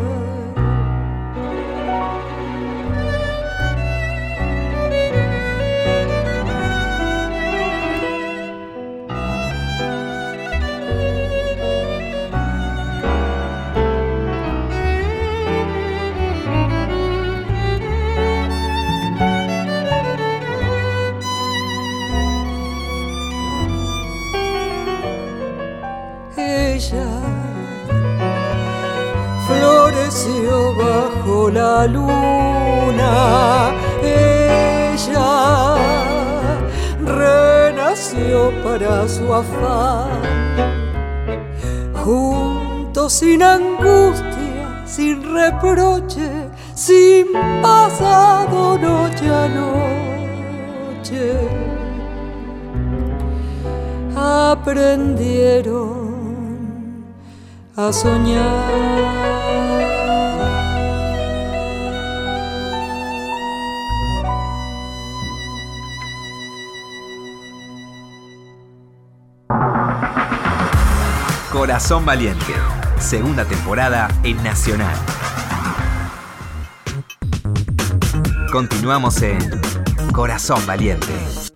[30.78, 33.72] Bajo la luna.
[34.02, 35.76] Ella
[37.04, 40.22] renació para su afán.
[42.04, 46.30] Juntos sin angustia, sin reproche,
[46.74, 47.26] sin
[47.62, 51.32] pasado noche a noche.
[54.16, 55.84] Aprendieron
[57.76, 59.23] a soñar.
[71.64, 72.52] Corazón Valiente,
[72.98, 74.94] segunda temporada en Nacional.
[78.52, 79.38] Continuamos en
[80.12, 81.53] Corazón Valiente.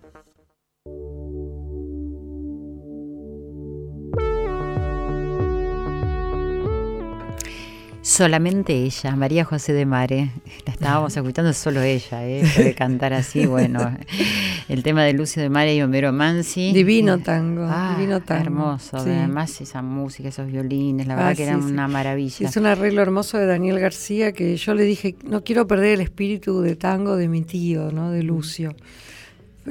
[8.19, 10.33] Solamente ella, María José de Mare.
[10.67, 12.43] La estábamos escuchando solo ella, ¿eh?
[12.57, 13.97] Puede cantar así, bueno.
[14.69, 16.73] El tema de Lucio de Mare y Homero Mansi.
[16.73, 18.43] Divino tango, Ah, divino tango.
[18.43, 19.11] Hermoso, Sí.
[19.11, 21.65] además esa música, esos violines, la verdad Ah, que sí, era sí.
[21.71, 22.49] una maravilla.
[22.49, 26.01] Es un arreglo hermoso de Daniel García que yo le dije, no quiero perder el
[26.01, 28.11] espíritu de tango de mi tío, ¿no?
[28.11, 28.75] De Lucio.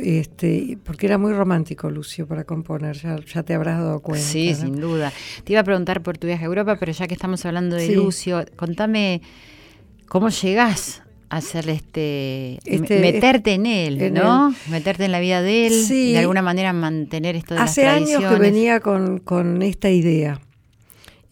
[0.02, 4.26] Este, porque era muy romántico Lucio para componer, ya, ya te habrás dado cuenta.
[4.26, 4.56] Sí, ¿no?
[4.58, 5.12] sin duda.
[5.44, 7.88] Te iba a preguntar por tu viaje a Europa, pero ya que estamos hablando de
[7.88, 7.96] Sí.
[7.96, 9.22] Lucio, contame
[10.08, 14.54] cómo llegás a hacer este, Este, meterte en él, en ¿no?
[14.70, 16.14] Meterte en la vida de él, Sí.
[16.14, 20.40] de alguna manera mantener esto de Hace las años que venía con, con esta idea.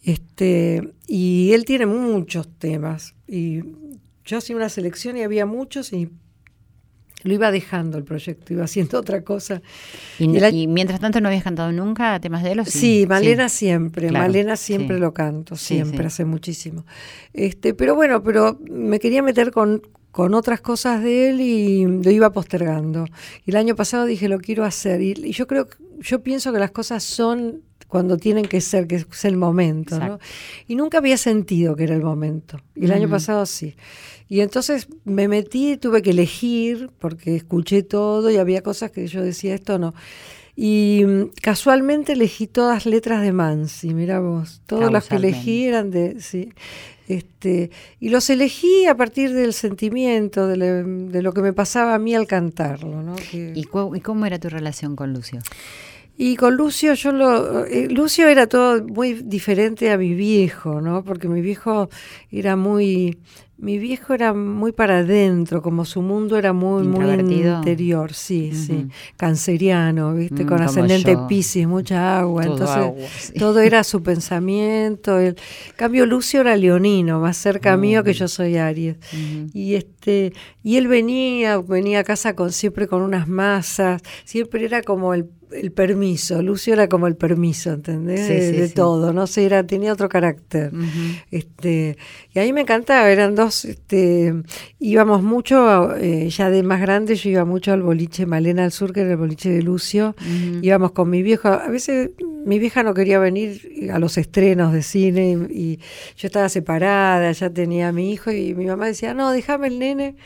[0.04, 3.14] Este, y él tiene muchos temas.
[3.26, 3.60] Y
[4.24, 6.10] yo hacía una selección y había muchos y
[7.22, 9.62] lo iba dejando el proyecto, iba haciendo otra cosa.
[10.18, 12.78] Y, y la- y mientras tanto no habías cantado nunca temas de él, ¿o sí?
[12.78, 15.00] Sí, Malena siempre, claro, Malena siempre sí.
[15.00, 16.84] lo canto, siempre, hace muchísimo.
[17.32, 22.10] Este, pero bueno, pero me quería meter con, con otras cosas de él y lo
[22.10, 23.06] iba postergando.
[23.44, 25.00] Y el año pasado dije, lo quiero hacer.
[25.02, 25.68] Y, y yo creo,
[26.00, 30.18] yo pienso que las cosas son cuando tienen que ser, que es el momento, ¿no?
[30.66, 32.60] Y nunca había sentido que era el momento.
[32.74, 33.76] Y el año pasado sí.
[34.28, 39.06] Y entonces me metí y tuve que elegir, porque escuché todo y había cosas que
[39.06, 39.94] yo decía, esto no.
[40.56, 44.62] Y mm, casualmente elegí todas letras de Mansi, mira vos.
[44.66, 46.50] Todas las que elegí eran de, sí.
[47.08, 47.70] Este,
[48.00, 51.98] y los elegí a partir del sentimiento, de, le- de lo que me pasaba a
[52.00, 53.14] mí al cantarlo, ¿no?
[53.30, 55.40] Que- ¿Y, y cómo era tu relación con Lucio?
[56.18, 57.66] y con Lucio, yo lo.
[57.66, 61.04] eh, Lucio era todo muy diferente a mi viejo, ¿no?
[61.04, 61.90] Porque mi viejo
[62.32, 63.18] era muy.
[63.58, 68.88] Mi viejo era muy para adentro, como su mundo era muy, muy interior, sí, sí.
[69.16, 70.44] Canceriano, ¿viste?
[70.44, 71.26] Mm, Con ascendente yo.
[71.26, 72.42] Piscis, mucha agua.
[72.44, 73.32] Todo entonces, agua, sí.
[73.38, 75.18] todo era su pensamiento.
[75.18, 75.36] El
[75.74, 78.14] cambio Lucio era leonino, más cerca mío que Mm.
[78.14, 78.96] yo soy Aries.
[79.54, 80.32] Y este,
[80.62, 85.30] y él venía, venía a casa con siempre con unas masas, siempre era como el,
[85.52, 88.26] el permiso, Lucio era como el permiso, ¿entendés?
[88.26, 88.74] Sí, de sí, de sí.
[88.74, 90.72] todo, no sé, era, tenía otro carácter.
[91.30, 91.96] Este,
[92.34, 94.34] y a mí me encantaba, eran dos, este,
[94.78, 98.92] íbamos mucho, eh, ya de más grande, yo iba mucho al boliche Malena al Sur,
[98.92, 100.14] que era el boliche de Lucio,
[100.62, 102.10] íbamos con mi viejo, a veces
[102.44, 105.76] mi vieja no quería venir a los estrenos de cine y, y
[106.16, 109.78] yo estaba separada, ya tenía a mi hijo y mi mamá decía, no, déjame el
[109.78, 110.16] nene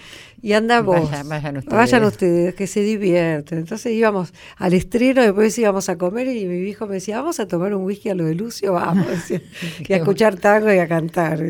[0.43, 1.11] y anda vos.
[1.11, 1.77] Vayan- vayan ustedes.
[1.77, 3.59] Vayan ustedes, que se divierten.
[3.59, 7.47] Entonces íbamos al estreno, después íbamos a comer y mi viejo me decía, vamos a
[7.47, 9.07] tomar un whisky a lo de Lucio, vamos.
[9.89, 11.41] y a escuchar tango y a cantar.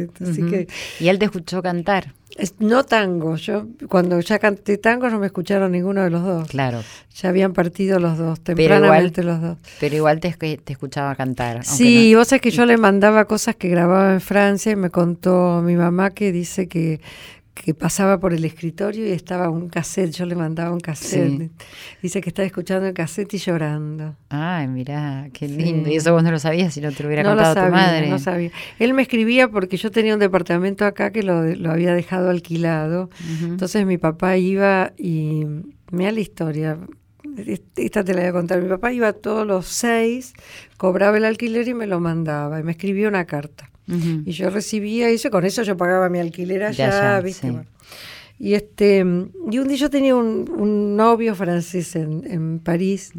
[0.98, 5.26] Y él te escuchó cantar, es- no tango, yo cuando ya canté tango no me
[5.26, 6.48] escucharon ninguno de los dos.
[6.48, 6.82] claro.
[7.14, 9.58] Ya habían partido los dos, tempranamente los dos.
[9.80, 11.64] Pero igual te, te escuchaba cantar.
[11.64, 14.90] Sí, no- vos sabés que yo le mandaba cosas que grababa en Francia y me
[14.90, 17.00] contó mi mamá que dice que,
[17.54, 21.38] que pasaba por el escritorio y estaba un cassette, yo le mandaba un cassette.
[21.40, 21.50] Sí.
[22.00, 24.16] Dice que estaba escuchando el cassette y llorando.
[24.30, 25.56] Ay, mirá, qué Sí.
[25.56, 25.90] lindo.
[25.90, 27.68] Y eso vos no lo sabías si no te lo hubiera no lo contado sabía,
[27.68, 28.08] tu madre.
[28.08, 28.50] no sabía.
[28.78, 33.10] Él me escribía porque yo tenía un departamento acá que lo, lo había dejado alquilado.
[33.42, 35.44] Entonces mi papá iba y
[35.90, 36.78] mira la historia.
[37.76, 38.60] Esta te la voy a contar.
[38.62, 40.32] Mi papá iba todos los seis,
[40.76, 42.58] cobraba el alquiler y me lo mandaba.
[42.60, 43.69] Y me escribía una carta.
[44.24, 47.48] Y yo recibía eso, con eso yo pagaba mi alquiler allá, allá, ¿viste?
[47.48, 47.52] sí.
[47.52, 47.68] Bueno.
[48.42, 49.04] Y este
[49.50, 53.12] y un día yo tenía un, un novio francés en, en París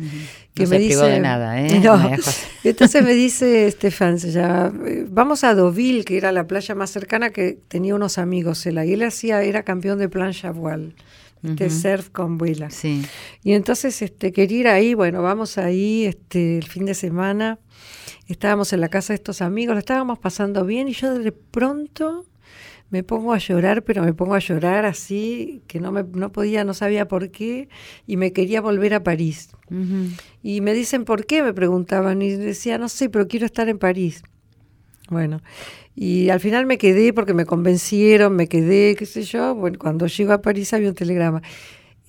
[0.56, 1.80] que No me se dice de nada, ¿eh?
[1.84, 2.10] No.
[2.64, 7.30] Entonces me dice Estefan, llama, eh, vamos a Deauville, que era la playa más cercana
[7.30, 10.96] que tenía unos amigos él, y él hacía era campeón de plancha voile,
[11.44, 11.68] ¿viste?
[11.68, 11.76] Ujú.
[11.76, 12.72] surf con vela.
[12.72, 13.04] Sí.
[13.44, 17.60] Y entonces este quería ir ahí, bueno, vamos ahí este el fin de semana.
[18.32, 22.26] Estábamos en la casa de estos amigos, lo estábamos pasando bien y yo de pronto
[22.90, 26.64] me pongo a llorar, pero me pongo a llorar así, que no me no podía,
[26.64, 27.68] no sabía por qué
[28.08, 29.50] y me quería volver a París.
[30.42, 33.78] Y me dicen por qué, me preguntaban y decía, no sé, pero quiero estar en
[33.78, 34.24] París.
[35.10, 35.42] Bueno,
[35.94, 39.56] y al final me quedé porque me convencieron, me quedé, qué sé yo.
[39.56, 41.42] Bueno, cuando llego a París había un telegrama.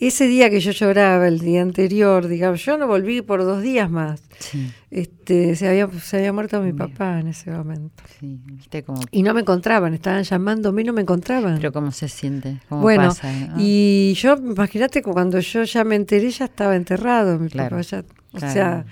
[0.07, 3.89] Ese día que yo lloraba, el día anterior, digamos, yo no volví por dos días
[3.89, 4.23] más.
[4.41, 6.89] Sí, Este, se había, se había muerto mi Mira.
[6.89, 8.03] papá en ese momento.
[8.19, 8.41] sí.
[8.45, 9.01] Viste cómo.
[9.13, 11.57] Y no me encontraban, estaban llamándome y no me encontraban.
[11.57, 13.33] Pero cómo se siente, cómo bueno, pasa.
[13.33, 13.55] ¿no?
[13.59, 17.83] y yo, imagínate, cuando yo ya me enteré, ya estaba enterrado mi Claro, papá.
[17.83, 18.85] Ya, o sea,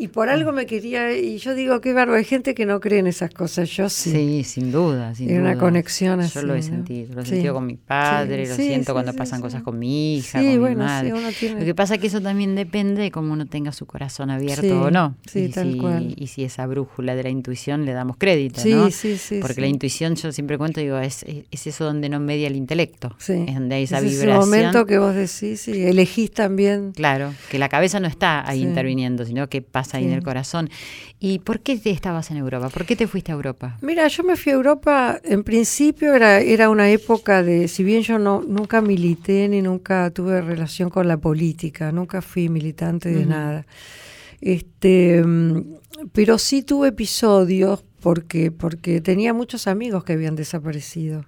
[0.00, 2.98] y por algo me quería, y yo digo, qué bárbaro, hay gente que no cree
[3.00, 4.10] en esas cosas, yo sí.
[4.10, 7.30] Sí, sin duda, sin Era una conexión Yo así, lo he sentido, lo he Sí.
[7.32, 10.58] sentido con mi padre, Sí, lo sí, siento cuando pasan cosas con mi hija, con
[10.60, 11.12] bueno, mi madre.
[11.12, 13.84] uno tiene- Lo que pasa es que eso también depende de cómo uno tenga su
[13.86, 15.16] corazón abierto o no.
[15.26, 16.14] sí, y, tal si, cual.
[16.16, 18.90] y si esa brújula de la intuición le damos crédito, Sí, ¿no?
[18.90, 19.38] sí, sí.
[19.42, 22.56] Porque la intuición, yo siempre cuento, digo, es, es- es eso donde no media el
[22.56, 23.14] intelecto.
[23.18, 23.44] Sí.
[23.46, 24.30] Es donde hay esa Es vibración.
[24.30, 26.92] ese momento que vos decís, sí, elegís también.
[26.92, 30.70] Claro, que la cabeza no está ahí interviniendo, sino que pasa ahí en el corazón.
[31.18, 32.68] ¿Y por qué te estabas en Europa?
[32.68, 33.76] ¿Por qué te fuiste a Europa?
[33.82, 38.02] Mira, yo me fui a Europa, en principio era, era una época de, si bien
[38.02, 43.26] yo no nunca milité ni nunca tuve relación con la política, nunca fui militante de
[43.26, 43.66] nada.
[44.40, 45.64] Este, mm,
[46.12, 51.26] pero sí tuve episodios porque porque tenía muchos amigos que habían desaparecido.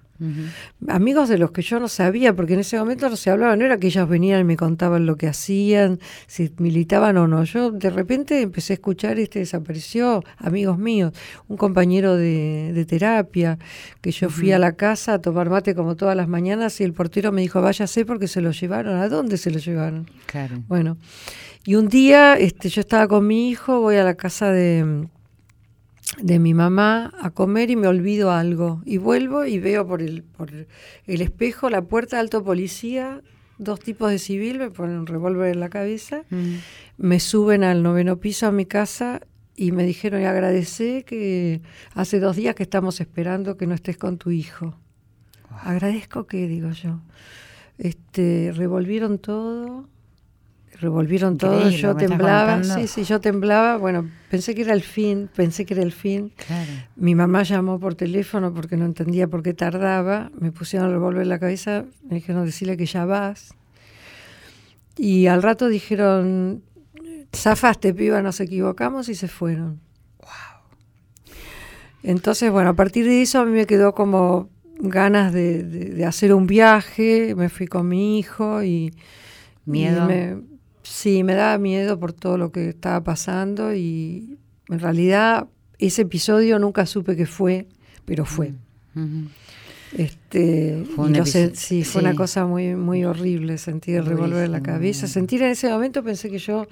[0.87, 3.65] Amigos de los que yo no sabía, porque en ese momento no se hablaba, no
[3.65, 7.43] era que ellos venían y me contaban lo que hacían, si militaban o no.
[7.43, 11.13] Yo de repente empecé a escuchar, este desapareció, amigos míos,
[11.47, 13.57] un compañero de, de terapia,
[14.01, 16.93] que yo fui a la casa a tomar mate como todas las mañanas y el
[16.93, 18.97] portero me dijo, váyase porque se lo llevaron.
[18.97, 20.09] ¿A dónde se lo llevaron?
[20.25, 20.63] Claro.
[20.67, 20.97] Bueno,
[21.65, 25.07] y un día este, yo estaba con mi hijo, voy a la casa de,
[26.21, 28.81] de mi mamá a comer y me olvido algo.
[28.85, 33.21] Y vuelvo y veo por el, por el espejo la puerta de alto policía,
[33.57, 36.55] dos tipos de civil, me ponen un revólver en la cabeza, Mm.
[36.97, 39.21] me suben al noveno piso a mi casa
[39.55, 41.61] y me dijeron y agradecé que
[41.93, 44.75] hace dos días que estamos esperando que no estés con tu hijo.
[45.61, 46.99] Agradezco que, digo yo.
[47.77, 49.87] Este, revolvieron todo,
[50.79, 52.45] revolvieron todo, yo temblaba,
[52.81, 56.31] sí, sí, yo temblaba, bueno, pensé que era el fin, pensé que era el fin.
[56.47, 56.71] Claro.
[56.95, 61.23] Mi mamá llamó por teléfono porque no entendía por qué tardaba, me pusieron el revólver
[61.23, 63.53] en la cabeza, me dijeron decirle que ya vas.
[64.97, 66.61] Y al rato dijeron,
[67.35, 69.79] zafaste, piba, nos equivocamos y se fueron.
[72.03, 74.49] Entonces, bueno, a partir de eso a mí me quedó como
[74.79, 78.93] ganas de, de- de hacer un viaje, me fui con mi hijo y...
[79.65, 80.03] ¿Miedo?
[80.03, 80.52] y me-
[80.83, 84.37] sí, me daba miedo por todo lo que estaba pasando y
[84.69, 85.47] en realidad
[85.79, 87.67] ese episodio nunca supe qué fue,
[88.05, 88.53] pero fue.
[88.95, 89.27] Ujú.
[89.95, 92.07] Este, Fue un episodio- sí, fue sí.
[92.07, 95.07] una cosa muy, muy horrible, sentir el revólver en la cabeza.
[95.07, 96.65] Sentir en ese momento pensé que yo,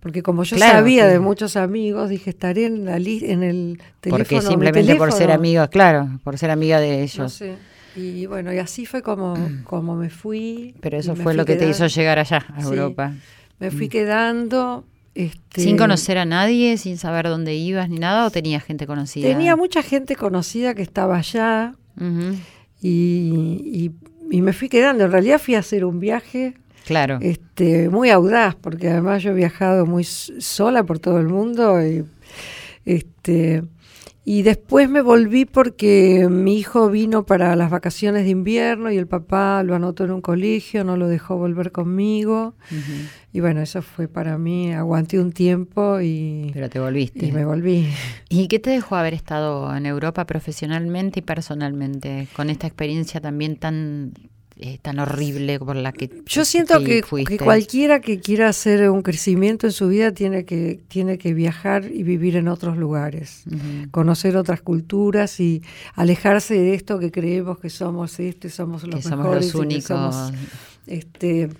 [0.00, 3.42] porque como yo Claro, sabía que- de muchos amigos, dije estaré en la li- en
[3.42, 4.24] el teléfono.
[4.24, 7.18] Porque simplemente por ser amiga, claro, por ser amiga de ellos.
[7.18, 7.54] No sé.
[7.96, 10.74] Y bueno, y así fue como, como me fui.
[10.82, 12.60] Pero eso fue lo que te hizo llegar allá, a.
[12.60, 13.14] Europa.
[13.58, 14.84] Me fui quedando.
[15.14, 19.26] Este, Sin conocer a nadie, sin saber dónde ibas ni nada, o tenías gente conocida.
[19.28, 21.74] Tenía mucha gente conocida que estaba allá
[22.82, 23.90] y, y-
[24.30, 25.04] y me fui quedando.
[25.04, 26.54] En realidad fui a hacer un viaje
[26.84, 27.18] Claro.
[27.22, 31.82] este, muy audaz, porque además yo he viajado muy sola por todo el mundo.
[31.84, 32.04] Y,
[32.84, 33.62] este,
[34.24, 39.06] y después me volví porque mi hijo vino para las vacaciones de invierno y el
[39.06, 42.54] papá lo anotó en un colegio, no lo dejó volver conmigo.
[42.70, 42.92] Ujú.
[43.36, 47.26] Y bueno, eso fue para mí, aguanté un tiempo y, Pero te volviste.
[47.26, 47.86] y me volví.
[48.30, 53.56] ¿Y qué te dejó haber estado en Europa profesionalmente y personalmente, con esta experiencia también
[53.56, 54.14] tan,
[54.56, 59.02] eh, tan horrible por la que Yo siento que, que cualquiera que quiera hacer un
[59.02, 63.44] crecimiento en su vida tiene que, tiene que viajar y vivir en otros lugares.
[63.90, 65.60] Conocer otras culturas y
[65.94, 69.52] alejarse de esto que creemos que somos este, somos los que somos mejores los y
[69.52, 69.84] que únicos.
[69.88, 70.32] somos,
[70.86, 71.50] este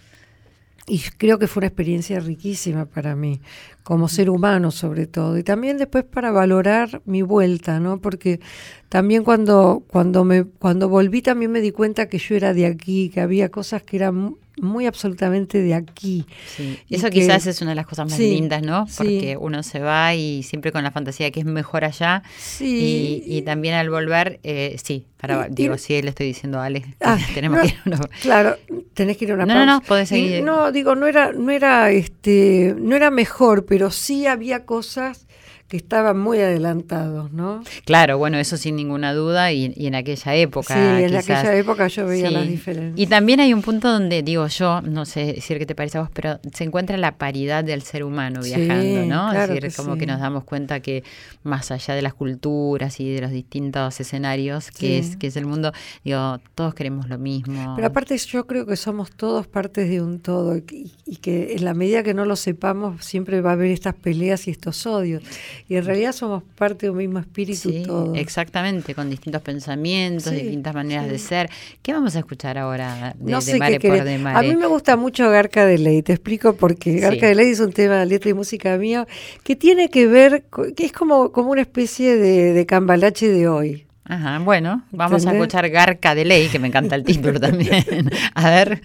[0.86, 3.40] y creo que fue una experiencia riquísima para mí,
[3.86, 8.00] como ser humano sobre todo, y también después para valorar mi vuelta, ¿no?
[8.00, 8.40] Porque
[8.88, 13.10] también cuando, cuando me, cuando volví también me di cuenta que yo era de aquí,
[13.10, 16.24] que había cosas que eran mu- muy absolutamente de aquí.
[16.56, 18.86] Sí, Y Eso quizás es una de las cosas más Sí, lindas, ¿no?
[18.88, 18.94] sí.
[18.96, 22.22] Porque uno se va y siempre con la fantasía de que es mejor allá.
[22.38, 23.22] Sí.
[23.28, 26.68] Y, y también al volver, eh, sí, para, Y- digo, sí, le estoy diciendo a
[27.02, 28.56] Ah, tenemos no, que ir a una- Claro,
[28.94, 29.74] tenés que ir a una No, no, pausa.
[29.74, 30.42] no, podés seguir.
[30.42, 35.25] No, digo, no era, no era, este, no era mejor, pero sí había cosas
[35.68, 37.62] que estaban muy adelantados, ¿no?
[37.84, 40.74] Claro, bueno, eso sin ninguna duda y, y en aquella época.
[40.74, 41.28] sí, en quizás.
[41.30, 42.34] aquella época yo veía Sí.
[42.34, 42.92] las diferencias.
[42.98, 46.02] Y también hay un punto donde, digo yo, no sé decir qué te parece a
[46.02, 49.30] vos, pero se encuentra la paridad del ser humano Sí, viajando, ¿no?
[49.30, 50.00] claro es decir, que como sí.
[50.00, 51.02] que nos damos cuenta que
[51.42, 55.46] más allá de las culturas y de los distintos escenarios que, es, que es el
[55.46, 55.72] mundo,
[56.04, 57.72] digo, todos queremos lo mismo.
[57.74, 61.64] Pero aparte yo creo que somos todos partes de un todo y, y que en
[61.64, 65.22] la medida que no lo sepamos siempre va a haber estas peleas y estos odios.
[65.68, 68.16] Y en realidad somos parte de un mismo espíritu Sí, todos.
[68.16, 71.10] exactamente, con distintos pensamientos, Sí, distintas maneras sí.
[71.12, 71.50] de ser.
[71.82, 74.66] ¿Qué vamos a escuchar ahora de, no de Mare qué por de A mí me
[74.66, 78.06] gusta mucho Garca de Ley, te explico porque Garca de Ley es un tema de
[78.06, 79.06] letra y música mío
[79.42, 80.44] que tiene que ver,
[80.76, 83.86] que es como, como una especie de, de cambalache de hoy.
[84.08, 87.84] Ajá, bueno, vamos a escuchar Garca de Ley, que me encanta el título también.
[88.34, 88.80] A ver.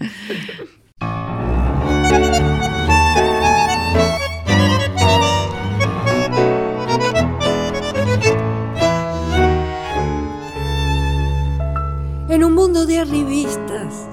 [12.41, 14.09] En un mundo de arribistas,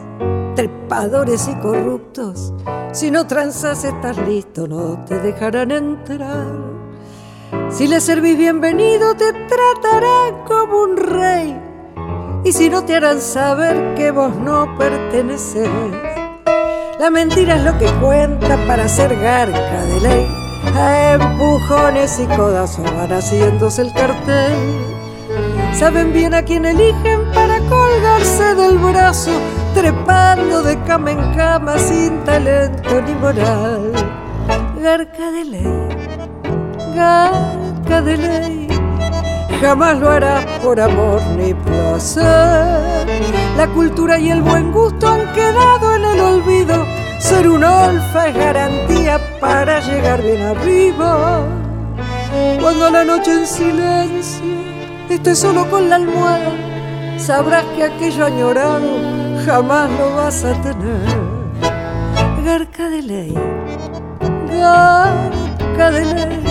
[0.54, 2.52] trepadores y corruptos,
[2.92, 6.46] si no transas estás listo, no te dejarán entrar.
[7.70, 11.58] Si le servís bienvenido, te tratarán como un rey.
[12.44, 15.70] Y si no, te harán saber que vos no perteneces.
[17.00, 20.26] La mentira es lo que cuenta para ser garca de ley.
[20.76, 24.52] A empujones y codazos van haciéndose el cartel.
[25.72, 27.27] Saben bien a quién eligen
[27.99, 29.32] colgarse del brazo,
[29.74, 33.92] trepando de cama en cama sin talento ni moral.
[34.80, 35.88] Garca de ley,
[36.94, 38.68] garca de ley,
[39.61, 43.07] jamás lo harás por amor ni placer.
[43.57, 46.86] La cultura y el buen gusto han quedado en el olvido.
[47.18, 51.40] Ser un olfa es garantía para llegar bien arriba.
[52.61, 54.44] Cuando la noche en silencio
[55.11, 56.67] estés solo con la almohada,
[57.18, 58.88] sabrás que aquello añorado
[59.44, 61.28] jamás lo vas a tener.
[62.44, 63.34] Garca de ley,
[64.48, 66.42] garca de ley,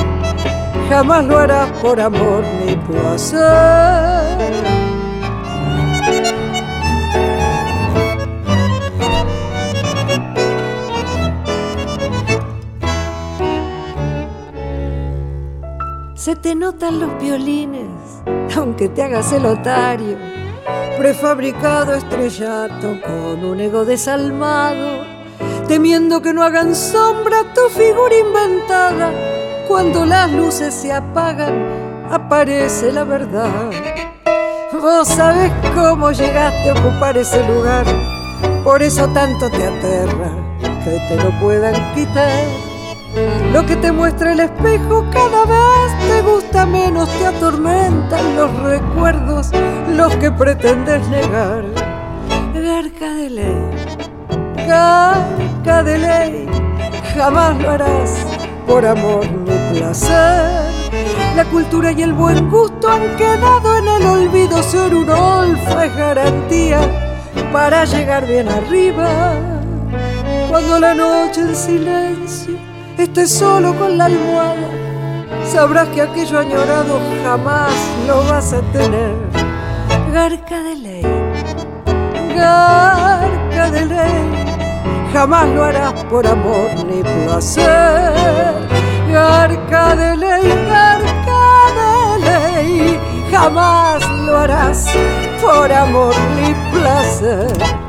[0.90, 3.48] jamás lo harás por amor ni placer.
[16.16, 17.88] Se te notan los violines,
[18.58, 20.37] aunque te hagas el otario.
[20.98, 25.06] Prefabricado estrellato con un ego desalmado,
[25.68, 29.12] temiendo que no hagan sombra tu figura inventada.
[29.68, 33.70] Cuando las luces se apagan, aparece la verdad.
[34.74, 37.86] Vos sabés cómo llegaste a ocupar ese lugar,
[38.64, 40.32] por eso tanto te aterra
[40.84, 42.44] que te lo puedan quitar.
[43.54, 48.87] Lo que te muestra el espejo cada vez te gusta menos, te atormentan los recuerdos,
[49.96, 51.64] los que pretendes negar.
[52.54, 53.70] Garca de ley,
[54.68, 56.48] garca de ley,
[57.14, 58.26] jamás lo harás
[58.66, 60.72] por amor ni placer.
[61.36, 65.96] La cultura y el buen gusto han quedado en el olvido, ser un olfa es
[65.96, 66.80] garantía
[67.54, 69.36] para llegar bien arriba.
[70.50, 72.56] Cuando la noche en silencio
[72.98, 74.87] estés solo con la almohada,
[75.46, 77.74] sabrás que aquello añorado jamás
[78.08, 79.16] lo vas a tener.
[80.12, 81.04] Garca de ley,
[82.36, 84.56] garca de ley,
[85.14, 88.54] jamás lo harás por amor ni placer.
[89.12, 91.44] Garca de ley, garca
[91.78, 93.00] de ley,
[93.32, 94.86] jamás lo harás
[95.42, 97.88] por amor ni placer.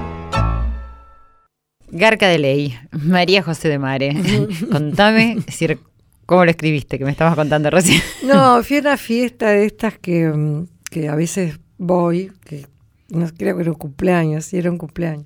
[1.90, 4.14] Garca de Ley, María José de Mare.
[4.70, 5.38] Contame
[6.28, 8.02] cómo lo escribiste, que me estabas contando recién.
[8.22, 12.66] No, fui a una fiesta de estas que, mm, que a veces voy, que
[13.08, 15.24] no creo que era un cumpleaños, sí era un cumpleaños.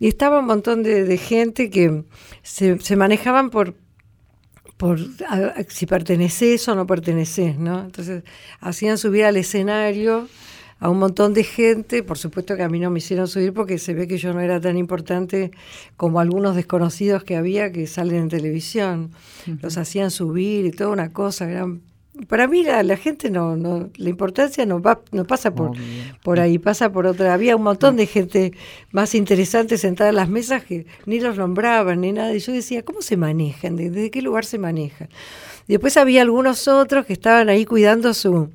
[0.00, 2.02] Y estaba un montón de, gente que
[2.42, 3.76] se, se manejaban por,
[4.76, 4.98] por
[5.68, 7.80] si perteneces o no perteneces, ¿no?
[7.80, 8.24] Entonces
[8.58, 10.26] hacían subir al escenario
[10.84, 13.78] a un montón de gente, por supuesto que a mí no me hicieron subir porque
[13.78, 15.52] se ve que yo no era tan importante
[15.96, 19.10] como algunos desconocidos que había que salen en televisión.
[19.62, 21.82] Los hacían subir y toda una cosa, eran
[22.28, 25.70] para mí la, la gente no, no, la importancia no va, no pasa por,
[26.22, 27.32] por ahí, pasa por otra.
[27.32, 28.52] Había un montón de gente
[28.90, 32.34] más interesante sentada en las mesas que ni los nombraban ni nada.
[32.34, 33.76] Y yo decía, ¿cómo se manejan?
[33.76, 35.08] ¿De- ¿Desde qué lugar se manejan?
[35.68, 38.50] Y después había algunos otros que estaban ahí cuidando su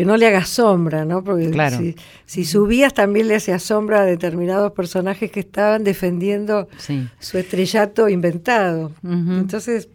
[0.00, 1.22] que no le haga sombra, ¿no?
[1.22, 1.76] Porque Claro.
[1.76, 1.94] si,
[2.24, 7.06] si subías también le hacía sombra a determinados personajes que estaban defendiendo Sí.
[7.18, 8.92] su estrellato inventado.
[9.04, 9.88] Entonces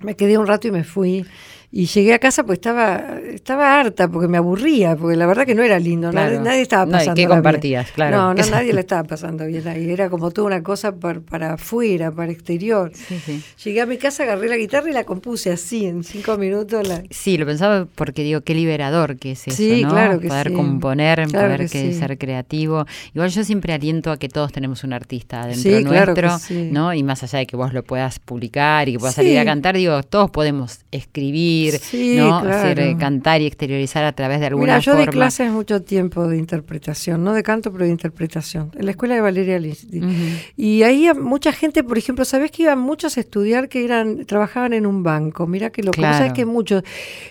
[0.00, 1.26] me quedé un rato y me fui.
[1.70, 5.54] Y llegué a casa pues estaba estaba harta porque me aburría, porque la verdad que
[5.54, 6.30] no era lindo, Claro.
[6.32, 7.90] nadie, nadie estaba No, ¿y pasando qué compartías?
[7.92, 8.16] Claro.
[8.16, 11.52] No, no, nadie le estaba pasando bien ahí, era como toda una cosa par- para
[11.54, 12.90] afuera, para exterior.
[12.94, 13.42] Sí, sí.
[13.64, 16.88] Llegué a mi casa, agarré la guitarra y la compuse así, en cinco minutos.
[16.88, 17.02] La...
[17.10, 19.90] Sí, lo pensaba porque digo, qué liberador que es eso, Sí, ¿no?
[19.90, 20.54] claro que poder sí.
[20.54, 22.86] componer, Claro poder que ser creativo.
[23.14, 26.30] Igual yo siempre aliento a que todos tenemos un artista que nuestro.
[26.70, 26.94] ¿no?
[26.94, 29.76] Y más allá de que vos lo puedas publicar y que puedas salir a cantar,
[29.76, 32.40] digo, todos podemos escribir, Sí, ¿no?
[32.40, 32.56] claro.
[32.56, 35.06] Hacer, eh, cantar y exteriorizar a través de alguna Mira, yo forma.
[35.06, 39.14] di clases mucho tiempo de interpretación, no de canto, pero de interpretación, en la escuela
[39.14, 39.58] de Valeria.
[39.58, 40.08] Ujú.
[40.56, 44.72] Y ahí mucha gente, por ejemplo, ¿sabés que iban muchos a estudiar que eran trabajaban
[44.72, 45.46] en un banco?
[45.46, 46.18] Mira que lo Claro.
[46.18, 46.82] sabes que muchos.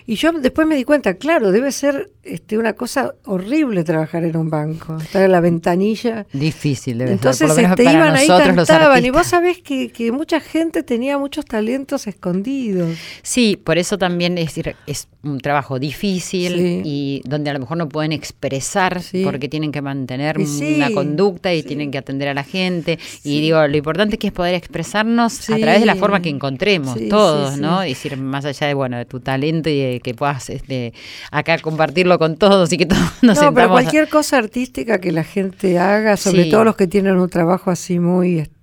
[0.06, 4.36] Y yo después me di cuenta, claro, debe ser este, una cosa horrible trabajar en
[4.36, 6.26] un banco, estar en la ventanilla.
[6.32, 10.40] Difícil debe Entonces ser, menos este, iban ahí, cantaban, y vos sabés que, que mucha
[10.40, 12.96] gente tenía muchos talentos escondidos.
[13.22, 16.82] Sí, por eso también es, decir, es un trabajo difícil Sí.
[16.84, 19.22] y donde a lo mejor no pueden expresar Sí.
[19.24, 22.98] porque tienen que mantener sí, una conducta y tienen que atender a la gente.
[23.24, 26.98] Y digo, lo importante que es poder expresarnos a través de la forma que encontremos
[27.08, 27.58] todos.
[27.58, 27.84] ¿no?
[27.84, 30.92] Y decir, más allá de, bueno, de tu talento y de que puedas este,
[31.30, 34.98] acá compartirlo con todos y que todos nos no, pero sentamos a- cualquier cosa artística
[35.00, 38.57] que la gente haga, sobre todo los que tienen un trabajo así muy, este,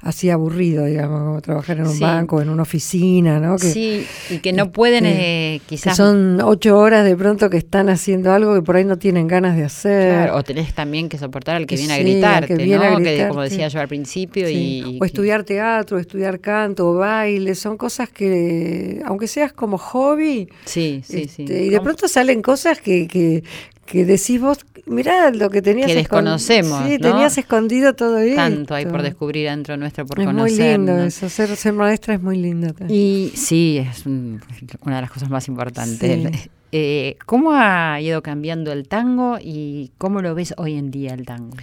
[0.00, 2.00] así aburrido, digamos, como trabajar en un Sí.
[2.00, 3.56] banco, en una oficina, ¿no?
[3.56, 5.96] Que, Sí, y que no pueden este, eh, que quizás...
[5.96, 9.56] son ocho horas de pronto que están haciendo algo que por ahí no tienen ganas
[9.56, 10.12] de hacer.
[10.14, 12.98] Claro, o tenés también que soportar al que viene a que gritarte, a ¿no?
[12.98, 17.54] Que como decía yo al principio y o estudiar teatro, o estudiar canto, o baile,
[17.54, 21.42] son cosas que, aunque seas como hobby, Sí, sí, sí.
[21.44, 23.42] este, y de pronto salen cosas que, que,
[23.90, 27.10] que decís vos, mirá lo que tenías Que escon- desconocemos, Sí, ¿no?
[27.10, 28.36] tenías escondido todo esto.
[28.36, 30.78] tanto hay por descubrir dentro nuestro por Es muy conocer.
[30.78, 31.02] lindo ¿no?
[31.04, 32.72] eso, ser, ser maestra es muy lindo.
[32.74, 32.90] también.
[33.00, 34.40] Y sí, es un-
[34.84, 36.40] una de las cosas más importantes.
[36.42, 36.50] Sí.
[36.70, 41.24] Eh, ¿Cómo ha ido cambiando el tango y cómo lo ves hoy en día el
[41.24, 41.56] tango?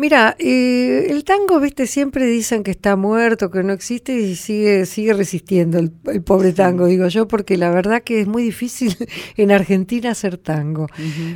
[0.00, 4.86] Mira, eh, el tango, viste, siempre dicen que está muerto, que no existe y sigue,
[4.86, 8.96] sigue resistiendo el, el pobre tango, digo yo, porque la verdad que es muy difícil
[9.36, 10.86] en Argentina hacer tango.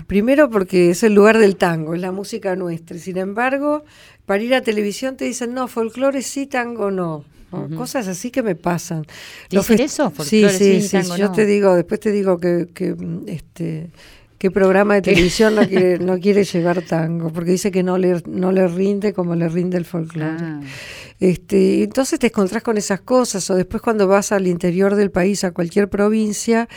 [0.07, 2.97] Primero porque es el lugar del tango, es la música nuestra.
[2.97, 3.85] Sin embargo,
[4.25, 7.27] para ir a televisión te dicen, no, folclore sí, tango no.
[7.77, 9.05] Cosas así que me pasan.
[9.51, 10.09] ¿Dicen eso?
[10.09, 10.91] Sí, Folclore sí, sí, sí.
[10.91, 11.33] tango Yo no.
[11.33, 12.97] te digo, después te digo que, que
[13.27, 13.91] este
[14.45, 18.23] qué programa de televisión no quiere, no quiere llevar tango, porque dice que no le,
[18.27, 20.37] no le rinde como le rinde el folclore.
[20.39, 20.61] Ah,
[21.19, 25.45] Este, entonces te encontrás con esas cosas, o después cuando vas al interior del país,
[25.45, 26.69] a cualquier provincia,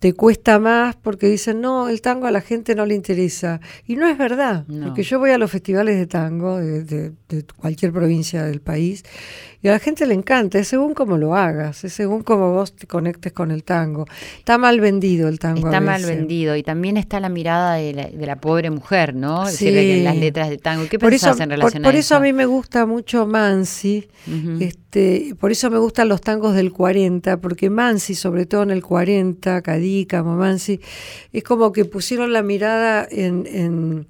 [0.00, 3.60] te cuesta más porque dicen, no, el tango a la gente no le interesa.
[3.86, 4.86] Y no es verdad, No.
[4.86, 9.04] porque yo voy a los festivales de tango de, de- de cualquier provincia del país
[9.64, 12.76] y a la gente le encanta, es según cómo lo hagas, es según cómo vos
[12.76, 14.04] te conectes con el tango.
[14.38, 15.66] Está mal vendido el tango.
[15.66, 19.14] a Está mal vendido y también está la mirada de la, de la pobre mujer,
[19.14, 19.46] ¿no?
[19.46, 19.68] Sí.
[19.68, 20.86] En las letras de tango.
[20.88, 23.26] ¿Qué Por eso, pensás en por, relación por a eso a mí me gusta mucho
[23.26, 24.06] Mansi,
[24.60, 28.82] este, por eso me gustan los tangos del 40, porque Mansi, sobre todo en el
[28.82, 30.80] 40, Cadícamo, Mansi,
[31.32, 34.06] es como que pusieron la mirada en, en,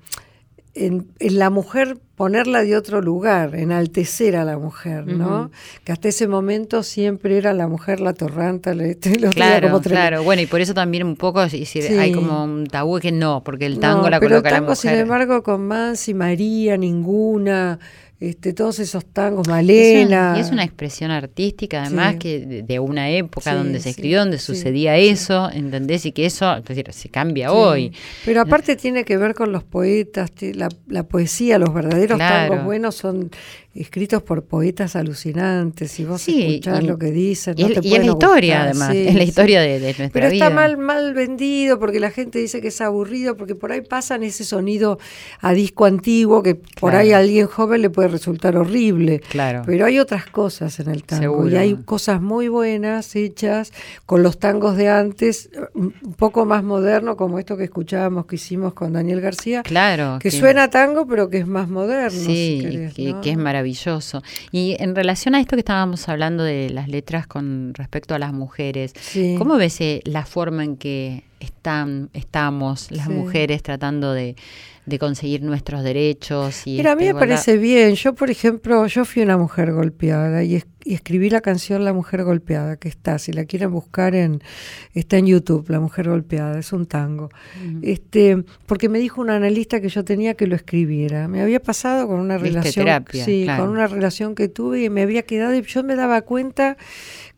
[0.74, 5.50] en- en la mujer, ponerla de otro lugar, enaltecer a la mujer, ¿no?
[5.84, 8.94] Que hasta ese momento siempre era la mujer la torranta, la,
[9.34, 10.22] Claro, como claro.
[10.22, 11.92] Bueno, y por eso también un poco si, si Sí.
[11.94, 14.60] hay como un tabú que no, porque el tango No, la pero coloca el la
[14.60, 14.76] mujer.
[14.76, 17.78] sin embargo, con Mansi, María, ninguna,
[18.20, 20.30] este, todos esos tangos, Es Malena.
[20.30, 22.18] una- y es una expresión artística, además, Sí.
[22.20, 26.06] que de, de una época Sí, donde se sí, escribió, donde sucedía eso, ¿entendés?
[26.06, 27.92] Y que eso, es decir, se cambia hoy.
[28.24, 32.50] Pero aparte tiene que ver con los poetas, la, la poesía, los verdaderos Claro.
[32.50, 33.30] tangos buenos son
[33.74, 37.54] escritos por poetas alucinantes y vos Sí, escuchás y- lo que dicen.
[37.56, 39.28] Y, no es, te y es la historia, gustar, además, sí, es la sí.
[39.28, 40.44] historia de, de nuestra Pero vida.
[40.46, 44.22] está mal, mal vendido porque la gente dice que es aburrido, porque por ahí pasan
[44.22, 44.98] ese sonido
[45.40, 49.20] a disco antiguo que por ahí a alguien joven le puede resultar horrible.
[49.28, 49.62] Claro.
[49.66, 51.50] Pero hay otras cosas en el tango Seguro.
[51.50, 53.72] y hay cosas muy buenas hechas
[54.06, 58.72] con los tangos de antes, un poco más moderno como esto que escuchábamos que hicimos
[58.74, 60.18] con Daniel García, Claro.
[60.20, 62.18] que suena a tango pero que es más moderno.
[62.20, 63.20] Sí, si querés, que, ¿no?
[63.20, 63.63] que es maravilloso.
[64.52, 68.32] Y en relación a esto que estábamos hablando de las letras con respecto a las
[68.32, 69.34] mujeres, Sí.
[69.38, 73.12] ¿cómo ves eh, la forma en que están, estamos las Sí.
[73.12, 74.36] mujeres tratando de,
[74.86, 76.66] de conseguir nuestros derechos?
[76.66, 77.28] Y Mira, a mí me igualdad?
[77.36, 77.94] parece bien.
[77.94, 81.94] Yo, por ejemplo, yo fui una mujer golpeada y, es- y escribí la canción La
[81.94, 84.42] Mujer Golpeada, que está, si la quieren buscar, en
[84.92, 87.30] está en YouTube, La Mujer Golpeada, es un tango.
[87.82, 91.26] Este Porque me dijo un analista que yo tenía que lo escribiera.
[91.26, 93.64] Me había pasado con una relación, terapia, sí, claro.
[93.64, 96.76] con una relación que tuve y me había quedado y yo me daba cuenta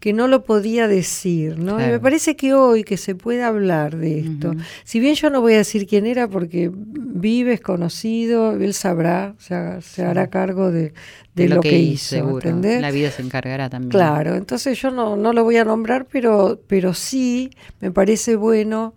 [0.01, 1.80] que no lo podía decir, ¿no?
[1.80, 5.40] Y me parece que hoy que se puede hablar de esto, si bien yo no
[5.40, 10.70] voy a decir quién era porque vive, es conocido, él sabrá, se, se hará cargo
[10.70, 10.92] de,
[11.36, 12.49] de lo, que, hizo, seguro.
[12.49, 12.80] ¿entendés?
[12.80, 13.91] La vida se encargará también.
[13.91, 18.95] Claro, entonces yo no, no lo voy a nombrar, pero, pero sí me parece bueno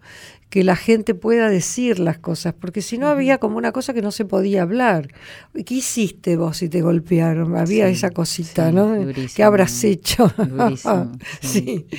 [0.50, 4.02] que la gente pueda decir las cosas, porque si no había como una cosa que
[4.02, 5.10] no se podía hablar.
[5.54, 7.56] ¿Qué hiciste vos si te golpearon?
[7.56, 8.96] Había Sí, esa cosita, sí, ¿no?
[8.96, 9.36] durísimo.
[9.36, 10.32] ¿Qué habrás hecho?
[10.38, 11.12] Durísimo,
[11.42, 11.86] sí.
[11.92, 11.98] sí.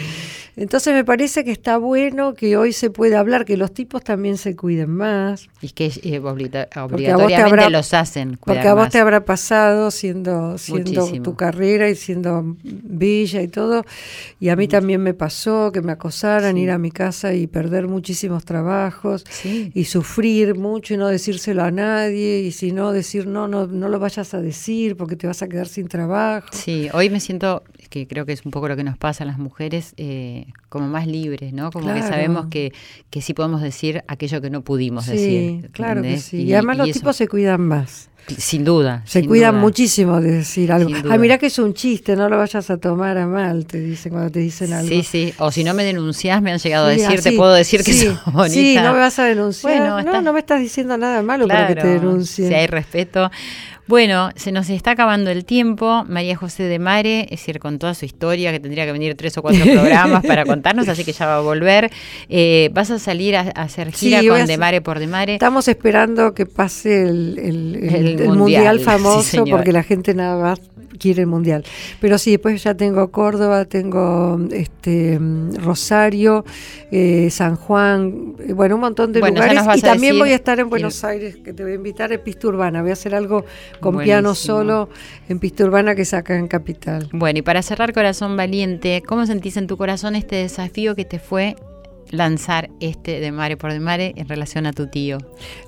[0.61, 4.37] Entonces me parece que está bueno que hoy se pueda hablar, que los tipos también
[4.37, 5.49] se cuiden más.
[5.63, 8.37] Y que eh, obliga- te obligatoriamente habrá- los hacen.
[8.45, 8.93] Porque a vos más.
[8.93, 11.23] te habrá pasado siendo, siendo Muchísimo.
[11.23, 13.87] tu carrera y siendo bella y todo.
[14.39, 16.61] Y a mí también me pasó que me acosaran, Sí.
[16.61, 19.73] ir a mi casa y perder muchísimos trabajos Sí.
[19.75, 22.41] y sufrir mucho y no decírselo a nadie.
[22.41, 25.49] Y si no, decir no, no, no lo vayas a decir porque te vas a
[25.49, 26.49] quedar sin trabajo.
[26.53, 29.27] Sí, hoy me siento, que creo que es un poco lo que nos pasa a
[29.27, 31.71] las mujeres, eh, como más libres, ¿no?
[31.71, 32.09] Como que Claro.
[32.09, 32.73] sabemos que,
[33.11, 35.71] que sí podemos decir aquello que no pudimos Sí, decir.
[35.73, 36.43] claro que sí.
[36.43, 38.09] Y, además los eso- tipos se cuidan más.
[38.37, 39.03] Sin duda.
[39.07, 39.63] Se sin cuidan duda.
[39.63, 40.91] muchísimo de decir algo.
[41.11, 44.13] Ah, mirá que es un chiste, no lo vayas a tomar a mal, te dicen
[44.13, 44.89] cuando te dicen algo.
[44.89, 45.33] Sí, sí.
[45.39, 48.07] O si no me denunciás, me han llegado a decir, te puedo decir que sí,
[48.07, 48.55] sos bonita.
[48.55, 49.73] Sí, no me vas a denunciar.
[49.79, 52.47] Bueno, no, está- no me estás diciendo nada malo para que te Claro, denuncie.
[52.47, 53.31] Si hay respeto.
[53.91, 56.05] Bueno, se nos está acabando el tiempo.
[56.09, 59.37] María José de Mare, es decir, con toda su historia, que tendría que venir tres
[59.37, 61.91] o cuatro programas para contarnos, así que ya va a volver.
[62.29, 65.33] Eh, vas a salir a, a hacer gira a con De Mare por De Mare.
[65.35, 70.41] Estamos esperando que pase el, el- el- El el mundial, famoso porque la gente nada
[70.41, 70.61] más
[71.01, 71.65] quiere el mundial.
[72.01, 75.19] Pero sí, después ya tengo Córdoba, tengo este
[75.55, 76.45] Rosario,
[76.91, 79.63] eh, San Juan, eh, bueno, un montón de Bueno, lugares.
[79.65, 82.13] Y a también decir voy a estar en Buenos Aires, que te voy a invitar
[82.13, 82.83] en Pista Urbana.
[82.83, 83.47] Voy a hacer algo
[83.81, 84.89] con piano solo
[85.29, 87.09] en Pista Urbana que saca en Capital.
[87.13, 91.19] Bueno, y para cerrar, Corazón Valiente, ¿cómo sentís en tu corazón este desafío que te
[91.19, 91.57] fue
[92.11, 95.19] lanzar este De Mare por De Mare en relación a tu tío?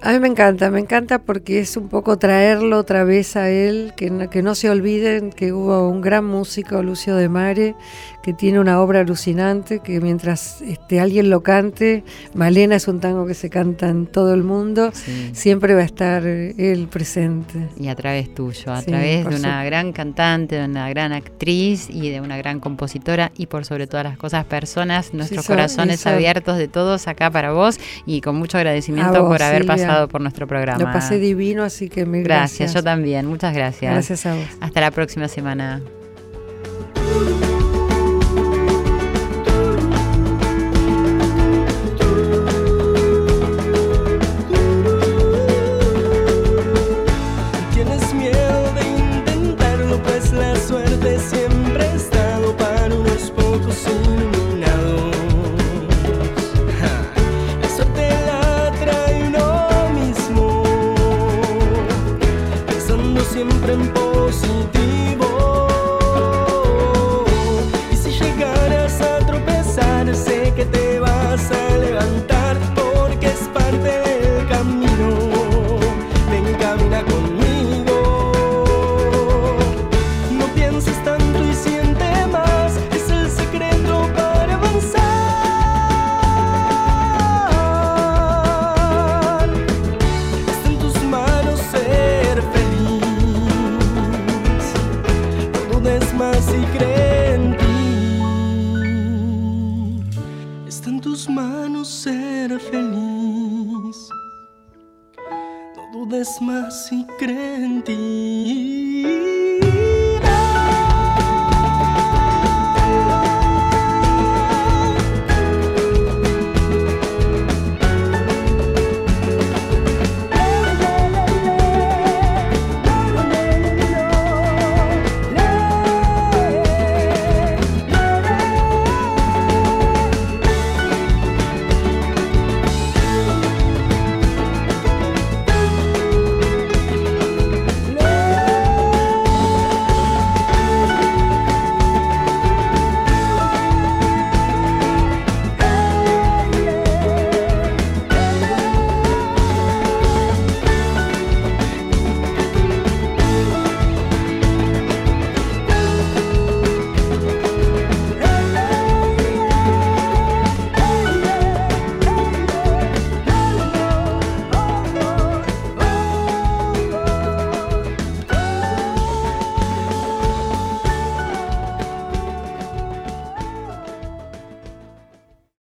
[0.00, 3.92] A mí me encanta, me encanta porque es un poco traerlo otra vez a él,
[3.96, 7.74] que no, que no se olviden que hubo un gran músico, Lucio de Mare,
[8.22, 12.04] que tiene una obra alucinante, que mientras este, alguien lo cante,
[12.34, 15.30] Malena es un tango que se canta en todo el mundo, Sí.
[15.32, 17.68] siempre va a estar eh, él presente.
[17.78, 21.12] Y a través tuyo, a Sí, través de una su- gran cantante, de una gran
[21.12, 25.56] actriz y de una gran compositora y por sobre todas las cosas personas, nuestros son-
[25.56, 30.08] corazones abiertos de todos acá para vos y con mucho agradecimiento vos, por haber pasado
[30.08, 30.78] por nuestro programa.
[30.78, 32.74] Lo pasé divino, así que mil gracias, gracias.
[32.74, 33.92] yo también, muchas gracias.
[33.92, 34.44] Gracias a vos.
[34.60, 35.82] Hasta la próxima semana.